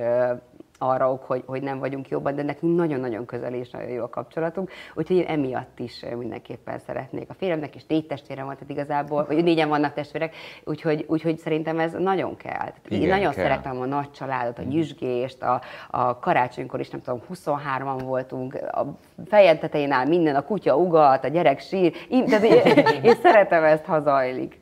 arra 0.83 1.13
ok, 1.13 1.25
hogy, 1.25 1.43
hogy 1.47 1.63
nem 1.63 1.79
vagyunk 1.79 2.09
jobban, 2.09 2.35
de 2.35 2.43
nekünk 2.43 2.77
nagyon-nagyon 2.77 3.25
közel 3.27 3.55
és 3.55 3.71
nagyon 3.71 3.89
jó 3.89 4.03
a 4.03 4.09
kapcsolatunk, 4.09 4.71
úgyhogy 4.95 5.17
én 5.17 5.27
emiatt 5.27 5.79
is 5.79 6.05
mindenképpen 6.19 6.79
szeretnék. 6.79 7.31
A 7.31 7.35
férjemnek 7.35 7.75
is 7.75 7.87
négy 7.87 8.07
testvérem 8.07 8.45
van, 8.47 8.55
tehát 8.55 8.71
igazából, 8.71 9.25
vagy 9.25 9.45
négyen 9.45 9.69
vannak 9.69 9.95
testvérek, 9.95 10.35
úgyhogy, 10.65 11.05
úgyhogy 11.09 11.39
szerintem 11.39 11.79
ez 11.79 11.93
nagyon 11.93 12.37
kell. 12.37 12.55
Tehát 12.55 12.87
én 12.89 13.03
Igen, 13.03 13.19
nagyon 13.19 13.33
kell. 13.33 13.45
szeretem 13.45 13.81
a 13.81 13.85
nagy 13.87 14.11
családot, 14.11 14.59
a 14.59 14.63
nyüzsgést, 14.63 15.43
a, 15.43 15.61
a 15.91 16.19
karácsonykor 16.19 16.81
is 16.81 16.91
nem 16.91 17.01
tudom, 17.01 17.21
23-an 17.35 18.01
voltunk, 18.05 18.55
a 18.55 18.99
fejen 19.27 19.59
tetején 19.59 19.93
áll 19.93 20.07
minden, 20.07 20.35
a 20.35 20.43
kutya 20.43 20.77
ugat, 20.77 21.25
a 21.25 21.29
gyerek 21.29 21.61
sír, 21.61 21.95
én, 22.09 22.25
tehát 22.25 22.45
én, 22.45 22.85
én 23.11 23.15
szeretem 23.23 23.65
ezt, 23.65 23.85
ha 23.85 24.01
zajlik. 24.01 24.61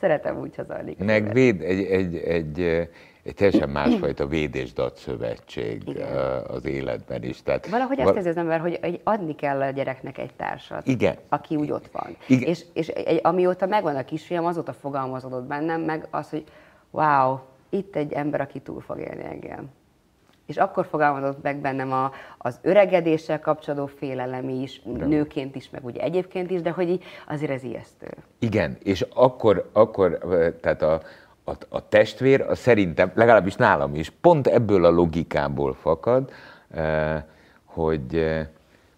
Szeretem 0.00 0.38
úgy, 0.38 0.56
ha 0.56 0.62
zajlik. 0.62 0.98
Meg 0.98 1.32
véd, 1.32 1.60
egy, 1.60 1.84
egy, 1.84 2.16
egy, 2.16 2.60
eh, 2.60 2.88
egy 3.24 3.34
teljesen 3.34 3.68
másfajta 3.80 4.26
védésdat 4.26 4.96
szövetség 4.96 5.82
Igen. 5.88 6.16
az 6.46 6.64
életben 6.64 7.22
is. 7.22 7.42
Tehát 7.42 7.66
Valahogy 7.66 7.96
azt 7.96 8.04
val- 8.04 8.14
kezdi 8.14 8.30
az 8.30 8.36
ember, 8.36 8.60
hogy 8.60 9.00
adni 9.04 9.34
kell 9.34 9.60
a 9.60 9.70
gyereknek 9.70 10.18
egy 10.18 10.34
társat, 10.36 10.86
Igen. 10.86 11.16
aki 11.28 11.56
úgy 11.56 11.70
ott 11.70 11.88
van. 11.92 12.16
Igen. 12.28 12.48
És, 12.48 12.64
és 12.72 12.88
egy, 12.88 13.20
amióta 13.22 13.66
megvan 13.66 13.96
a 13.96 14.04
kisfiam, 14.04 14.44
azóta 14.44 14.72
fogalmazódott 14.72 15.44
bennem 15.44 15.80
meg 15.80 16.06
az, 16.10 16.30
hogy 16.30 16.44
wow, 16.90 17.38
itt 17.70 17.96
egy 17.96 18.12
ember, 18.12 18.40
aki 18.40 18.60
túl 18.60 18.80
fog 18.80 18.98
élni 18.98 19.24
engem. 19.24 19.70
És 20.46 20.56
akkor 20.56 20.86
fogalmazott 20.86 21.42
meg 21.42 21.56
bennem 21.60 21.92
a, 21.92 22.12
az 22.38 22.58
öregedéssel 22.62 23.40
kapcsolódó 23.40 23.86
félelem 23.86 24.48
is, 24.48 24.82
nőként 24.82 25.54
is, 25.54 25.70
meg 25.70 25.84
ugye 25.84 26.00
egyébként 26.00 26.50
is, 26.50 26.60
de 26.62 26.70
hogy 26.70 26.88
így 26.88 27.04
azért 27.28 27.50
ez 27.50 27.62
ijesztő. 27.62 28.08
Igen, 28.38 28.76
és 28.82 29.06
akkor, 29.14 29.70
akkor 29.72 30.18
eh, 30.30 30.52
tehát 30.60 30.82
a, 30.82 31.00
a, 31.44 31.52
a 31.68 31.88
testvér, 31.88 32.40
a 32.40 32.54
szerintem, 32.54 33.10
legalábbis 33.14 33.54
nálam 33.54 33.94
is, 33.94 34.12
pont 34.20 34.46
ebből 34.46 34.84
a 34.84 34.90
logikából 34.90 35.74
fakad, 35.74 36.30
eh, 36.74 37.22
hogy, 37.64 38.14
eh, 38.14 38.46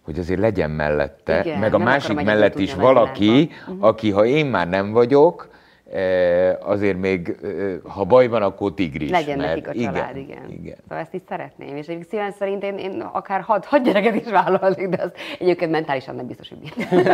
hogy 0.01 0.19
azért 0.19 0.39
legyen 0.39 0.71
mellette, 0.71 1.39
Igen, 1.39 1.59
meg 1.59 1.73
a 1.73 1.77
másik 1.77 2.21
mellett 2.21 2.59
is 2.59 2.73
valaki, 2.73 3.49
aki 3.79 4.11
ha 4.11 4.25
én 4.25 4.45
már 4.45 4.69
nem 4.69 4.91
vagyok, 4.91 5.47
azért 6.59 6.97
még, 6.97 7.37
eh, 7.43 7.49
ha 7.83 8.03
baj 8.03 8.27
van, 8.27 8.41
akkor 8.41 8.73
tigris. 8.73 9.09
Legyen 9.09 9.37
mert 9.37 9.49
nekik 9.49 9.67
a 9.67 9.83
család, 9.83 10.15
igen. 10.15 10.49
igen. 10.49 10.75
Szóval 10.81 10.97
ezt 11.03 11.13
így 11.13 11.23
szeretném. 11.27 11.67
És 11.75 11.87
egyébként 11.87 12.07
szívem 12.07 12.31
szerint 12.31 12.63
én, 12.63 12.77
én 12.77 13.01
akár 13.01 13.41
hat, 13.41 13.65
hat 13.65 13.83
gyereket 13.83 14.15
is 14.15 14.31
vállalnék, 14.31 14.87
de 14.89 15.01
az 15.03 15.11
egyébként 15.39 15.71
mentálisan 15.71 16.15
nem 16.15 16.27
biztos, 16.27 16.49
hogy 16.49 16.57
bír. 16.59 16.73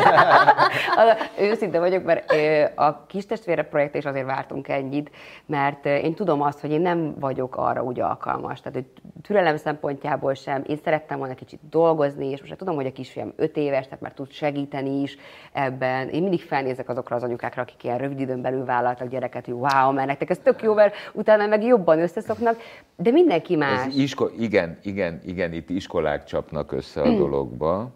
Az- 0.98 1.30
Őszinte 1.40 1.80
vagyok, 1.80 2.04
mert 2.04 2.32
ö, 2.34 2.64
a 2.76 3.06
kis 3.06 3.26
testvére 3.26 3.64
projekt 3.64 3.96
is 3.96 4.06
azért 4.06 4.26
vártunk 4.26 4.68
ennyit, 4.68 5.12
mert 5.46 5.86
én 5.86 6.14
tudom 6.14 6.42
azt, 6.42 6.60
hogy 6.60 6.72
én 6.72 6.82
nem 6.82 7.16
vagyok 7.20 7.56
arra 7.58 7.84
úgy 7.84 8.00
alkalmas. 8.00 8.60
Tehát, 8.60 8.74
hogy 8.74 8.86
türelem 9.22 9.58
szempontjából 9.58 10.34
sem. 10.34 10.64
Én 10.68 10.78
szerettem 10.84 11.18
volna 11.18 11.34
kicsit 11.34 11.60
dolgozni, 11.70 12.30
és 12.30 12.40
most 12.40 12.56
tudom, 12.56 12.76
hogy 12.76 12.86
a 12.86 12.92
kisfiam 12.92 13.34
öt 13.36 13.58
éves, 13.58 13.86
tehát 13.86 14.02
már 14.02 14.14
tud 14.14 14.32
segíteni 14.32 15.02
is 15.02 15.18
ebben. 15.54 16.10
Én 16.10 16.22
mindig 16.22 16.42
felnézek 16.42 16.90
azokra 16.90 17.16
az 17.16 17.24
anyukákra, 17.24 17.62
akik 17.62 17.84
ilyen 17.84 17.98
rövid 17.98 18.20
időn 18.20 18.42
belül 18.42 18.63
vállaltak 18.66 19.08
gyereket, 19.08 19.46
hogy 19.46 19.54
wow, 19.54 19.92
mert 19.92 20.08
nektek 20.08 20.30
ez 20.30 20.40
tök 20.44 20.62
jó, 20.62 20.74
mert 20.74 20.96
utána 21.14 21.46
meg 21.48 21.64
jobban 21.64 22.00
összeszoknak, 22.00 22.58
de 22.96 23.12
mindenki 23.12 23.56
más. 23.56 23.86
Ez 23.86 23.96
isko- 23.96 24.34
igen, 24.40 24.78
igen, 24.84 25.22
igen, 25.26 25.54
itt 25.54 25.70
iskolák 25.70 26.24
csapnak 26.24 26.72
össze 26.72 27.02
Hmm. 27.02 27.14
a 27.14 27.18
dologba. 27.18 27.90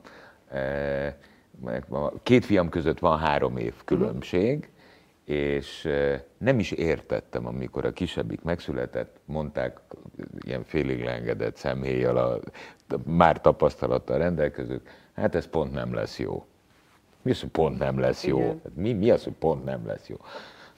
Eh, 0.51 1.13
meg 1.65 1.83
ma- 1.89 2.11
Két 2.23 2.45
fiam 2.45 2.69
között 2.69 2.99
van 2.99 3.17
három 3.19 3.57
év 3.57 3.73
különbség, 3.85 4.69
és 5.25 5.85
eh, 5.85 6.21
nem 6.37 6.59
is 6.59 6.71
értettem, 6.71 7.45
amikor 7.47 7.85
a 7.85 7.91
kisebbik 7.91 8.41
megszületett, 8.41 9.15
mondták 9.25 9.77
ilyen 10.45 10.63
félig 10.63 11.03
leengedett 11.03 11.55
szemhéjjal, 11.55 12.17
a, 12.17 12.39
már 13.05 13.41
tapasztalattal 13.41 14.17
rendelkezők, 14.17 14.89
hát 15.15 15.35
ez 15.35 15.47
pont 15.47 15.73
nem 15.73 15.93
lesz 15.93 16.19
jó. 16.19 16.45
Mi 17.21 17.31
az, 17.31 17.39
hogy 17.41 17.49
pont 17.49 17.77
nem 17.79 17.99
lesz 17.99 18.25
jó? 18.25 18.37
Igen. 18.37 18.59
Hát 18.63 18.75
Mi, 18.75 18.93
mi 18.93 19.09
az, 19.09 19.23
hogy 19.23 19.33
pont 19.33 19.65
nem 19.65 19.85
lesz 19.87 20.07
jó? 20.07 20.15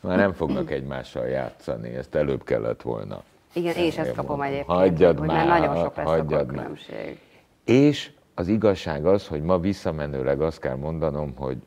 Már 0.01 0.17
nem 0.17 0.33
fognak 0.33 0.71
egymással 0.71 1.27
játszani, 1.27 1.95
ezt 1.95 2.15
előbb 2.15 2.43
kellett 2.43 2.81
volna. 2.81 3.23
Igen, 3.53 3.75
én 3.75 3.85
is 3.85 3.97
ezt 3.97 4.05
Mondom, 4.07 4.25
kapom 4.25 4.41
egyébként, 4.41 4.67
Hagyjad 4.67 5.17
hogy 5.19 5.27
már, 5.27 5.47
már 5.47 5.59
nagyon 5.59 5.83
sok 5.83 5.95
lesz 5.95 6.05
a 6.05 6.09
hagyjad 6.09 6.45
korkülönbség. 6.45 7.19
És 7.65 8.11
az 8.35 8.47
igazság 8.47 9.05
az, 9.05 9.27
hogy 9.27 9.41
ma 9.41 9.59
visszamenőleg 9.59 10.41
azt 10.41 10.59
kell 10.59 10.75
mondanom, 10.75 11.33
hogy 11.37 11.57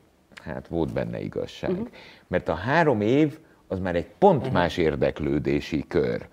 hát 0.45 0.69
volt 0.69 0.93
benne 0.93 1.21
igazság. 1.21 1.71
Uh-huh. 1.71 1.89
Mert 2.27 2.49
a 2.49 2.55
három 2.55 3.01
év 3.01 3.39
az 3.69 3.79
már 3.79 3.95
egy 3.95 4.09
pont 4.19 4.53
más 4.53 4.77
érdeklődési 4.77 5.85
kör. 5.89 6.27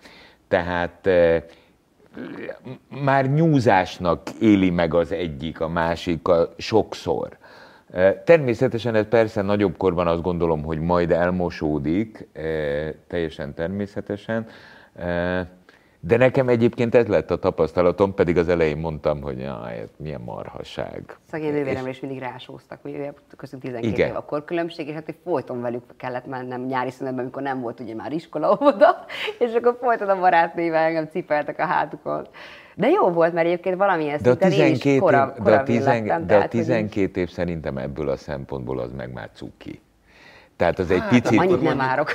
Tehát 0.48 1.08
eh, 1.08 1.44
m- 2.64 3.02
már 3.04 3.32
nyúzásnak 3.32 4.22
éli 4.40 4.70
meg 4.70 4.94
az 4.94 5.12
egyik, 5.12 5.60
a 5.60 5.68
másik 5.68 6.28
a 6.28 6.54
sokszor. 6.58 7.38
Természetesen 8.24 8.96
ez 8.96 9.08
persze 9.08 9.42
nagyobb 9.42 9.78
korban 9.78 10.08
azt 10.08 10.22
gondolom, 10.22 10.64
hogy 10.64 10.80
majd 10.80 11.12
elmosódik, 11.12 12.28
teljesen 13.08 13.54
természetesen, 13.54 14.48
de 16.02 16.18
nekem 16.18 16.50
egyébként 16.50 16.96
ez 16.96 17.08
lett 17.08 17.32
a 17.32 17.40
tapasztalatom, 17.40 18.14
pedig 18.14 18.38
az 18.38 18.50
elején 18.50 18.78
mondtam, 18.78 19.22
hogy 19.22 19.40
jaj, 19.40 19.80
ez 19.80 19.90
milyen 19.98 20.22
marhaság. 20.22 21.18
Szegény 21.30 21.52
nővéremre 21.52 21.90
is 21.90 22.00
mindig 22.00 22.20
rásóztak, 22.20 22.86
ugye 22.86 23.12
köztünk 23.38 23.62
12 23.62 23.88
Igen. 23.88 24.10
év 24.10 24.16
a 24.16 24.22
korkülönbség, 24.22 24.88
és 24.88 24.94
hát 24.94 25.06
hogy 25.06 25.18
folyton 25.24 25.62
velük 25.62 25.84
kellett 25.98 26.26
mennem 26.26 26.66
nyári 26.66 26.92
szünetben, 26.92 27.24
amikor 27.24 27.42
nem 27.42 27.62
volt 27.62 27.80
ugye 27.80 27.96
már 27.96 28.12
iskola 28.12 28.58
oda, 28.60 29.06
és 29.40 29.54
akkor 29.54 29.78
folyton 29.82 30.10
a 30.10 30.20
barátnével 30.20 30.84
engem 30.84 31.08
cipeltek 31.08 31.60
a 31.60 31.66
hátukon. 31.66 32.28
De 32.80 32.88
jó 32.90 33.10
volt, 33.10 33.34
mert 33.34 33.48
egyébként 33.48 33.76
valamilyen 33.78 34.20
De 34.22 34.30
szinten 34.30 34.52
én 34.52 34.72
is 34.72 34.78
12 34.80 35.00
kora, 35.00 35.34
év, 35.38 35.44
de 35.44 35.56
a, 35.56 35.64
tizen, 35.64 36.06
de 36.06 36.14
a 36.14 36.26
tehát, 36.26 36.52
hogy 36.52 36.60
így- 36.60 36.66
12 36.68 37.20
év 37.20 37.30
szerintem 37.30 37.78
ebből 37.78 38.10
a 38.10 38.16
szempontból 38.16 38.80
az 38.80 38.92
meg 38.92 39.14
már 39.14 39.30
cuki. 39.34 39.82
Tehát 40.60 40.80
az 40.80 40.92
egy 40.92 41.00
Hát, 41.00 41.10
picit... 41.10 41.40
annyit 41.40 41.62
nem 41.62 41.78
várok. 41.78 42.10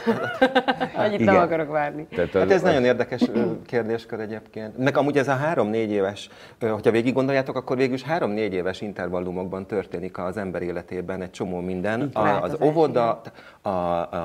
annyit 0.96 1.18
nem 1.18 1.34
Igen. 1.34 1.36
akarok 1.36 1.70
várni. 1.70 2.06
Tehát 2.10 2.34
az, 2.34 2.40
Hát 2.40 2.50
ez 2.50 2.56
az, 2.56 2.62
nagyon 2.62 2.84
érdekes 2.84 3.22
kérdéskör 3.66 4.20
egyébként. 4.20 4.78
Meg 4.78 4.96
amúgy 4.96 5.16
ez 5.18 5.28
a 5.28 5.34
három-négy 5.34 5.90
éves, 5.90 6.28
hogyha 6.60 6.90
végig 6.90 7.14
gondoljátok, 7.14 7.56
akkor 7.56 7.76
végül 7.76 7.94
is 7.94 8.02
három-négy 8.02 8.52
éves 8.52 8.80
intervallumokban 8.80 9.66
történik 9.66 10.18
az 10.18 10.36
ember 10.36 10.62
életében 10.62 11.22
egy 11.22 11.30
csomó 11.30 11.60
minden. 11.60 12.10
A, 12.12 12.28
az 12.28 12.56
óvoda, 12.60 13.20
a, 13.62 13.68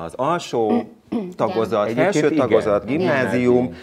az 0.04 0.12
alsó 0.16 0.82
tagozat, 1.36 1.84
Egyébként 1.88 2.12
felső 2.12 2.26
igen. 2.26 2.38
tagozat, 2.48 2.84
gimnázium, 2.84 3.74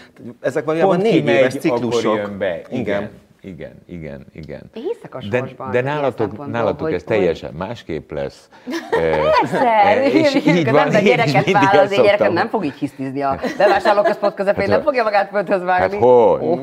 ezek 0.42 0.66
valójában 0.66 0.98
Pont 0.98 1.12
négy 1.12 1.28
éves 1.28 1.56
akkor 1.56 1.60
ciklusok. 1.60 2.16
jön 2.16 2.38
be. 2.38 2.62
Igen. 2.70 2.80
Igen. 2.80 3.10
Igen, 3.42 3.72
igen, 3.86 4.26
igen. 4.34 4.62
Én 4.74 4.84
hiszek 4.84 5.16
a 5.16 5.20
De, 5.30 5.44
de 5.72 5.82
nálatok, 5.82 6.48
nálatok 6.48 6.80
hogy- 6.82 6.94
ez 6.94 7.04
teljesen 7.04 7.54
másképp 7.54 8.12
lesz. 8.12 8.50
Persze, 8.90 10.04
és 10.12 10.34
és 10.34 10.46
így 10.46 10.72
van, 10.72 10.88
is 10.92 11.02
gyereket 11.02 11.52
vállal, 11.52 11.70
az 11.70 11.76
ezt 11.78 11.92
én 11.92 11.98
gyerekem 11.98 12.18
szoktam. 12.18 12.34
nem 12.34 12.48
fog 12.50 12.66
így 12.66 12.74
hisztizni 12.74 13.22
a 13.22 13.40
bevásárlóközpont 13.58 14.34
közepén, 14.34 14.62
Hát, 14.62 14.70
nem 14.70 14.82
fogja 14.82 15.04
magát 15.04 15.30
földhöz 15.30 15.64
vágni. 15.64 15.96
Hát 15.96 16.04
hogy? 16.06 16.60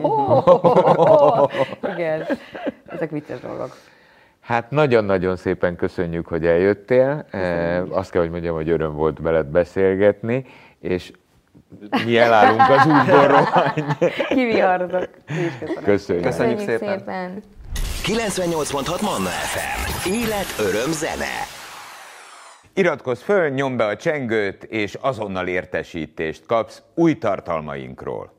Igen, 1.95 2.27
ezek 2.87 3.11
vicces 3.11 3.41
dolgok. 3.41 3.77
Hát 4.41 4.71
nagyon-nagyon 4.71 5.37
szépen 5.37 5.77
köszönjük, 5.77 6.27
hogy 6.27 6.47
eljöttél. 6.47 7.25
Eh, 7.31 7.83
Azt 7.97 8.11
kell, 8.11 8.21
hogy 8.23 8.31
mondjam, 8.31 8.55
hogy 8.55 8.71
öröm 8.71 8.95
volt 8.95 9.19
veled 9.21 9.47
beszélgetni, 9.47 10.45
és 10.81 11.11
mi 12.05 12.19
elállunk 12.19 12.61
az 12.69 12.87
útból, 12.87 13.27
rohanj. 13.27 13.83
Kiviharzok. 14.29 15.09
Köszönjük. 15.85 15.85
Köszönjük 15.85 16.25
Köszönjük 16.25 16.59
szépen. 16.59 16.99
szépen. 16.99 17.43
98.6 18.05 19.01
Manna 19.03 19.29
FM. 19.29 20.11
Élet, 20.11 20.55
öröm, 20.59 20.93
zene. 20.93 21.47
Iratkozz 22.75 23.23
föl, 23.23 23.49
nyomd 23.49 23.77
be 23.77 23.85
a 23.85 23.97
csengőt, 23.97 24.65
és 24.65 24.95
azonnal 25.01 25.47
értesítést 25.47 26.47
kapsz 26.47 26.83
új 26.95 27.19
tartalmainkról. 27.19 28.34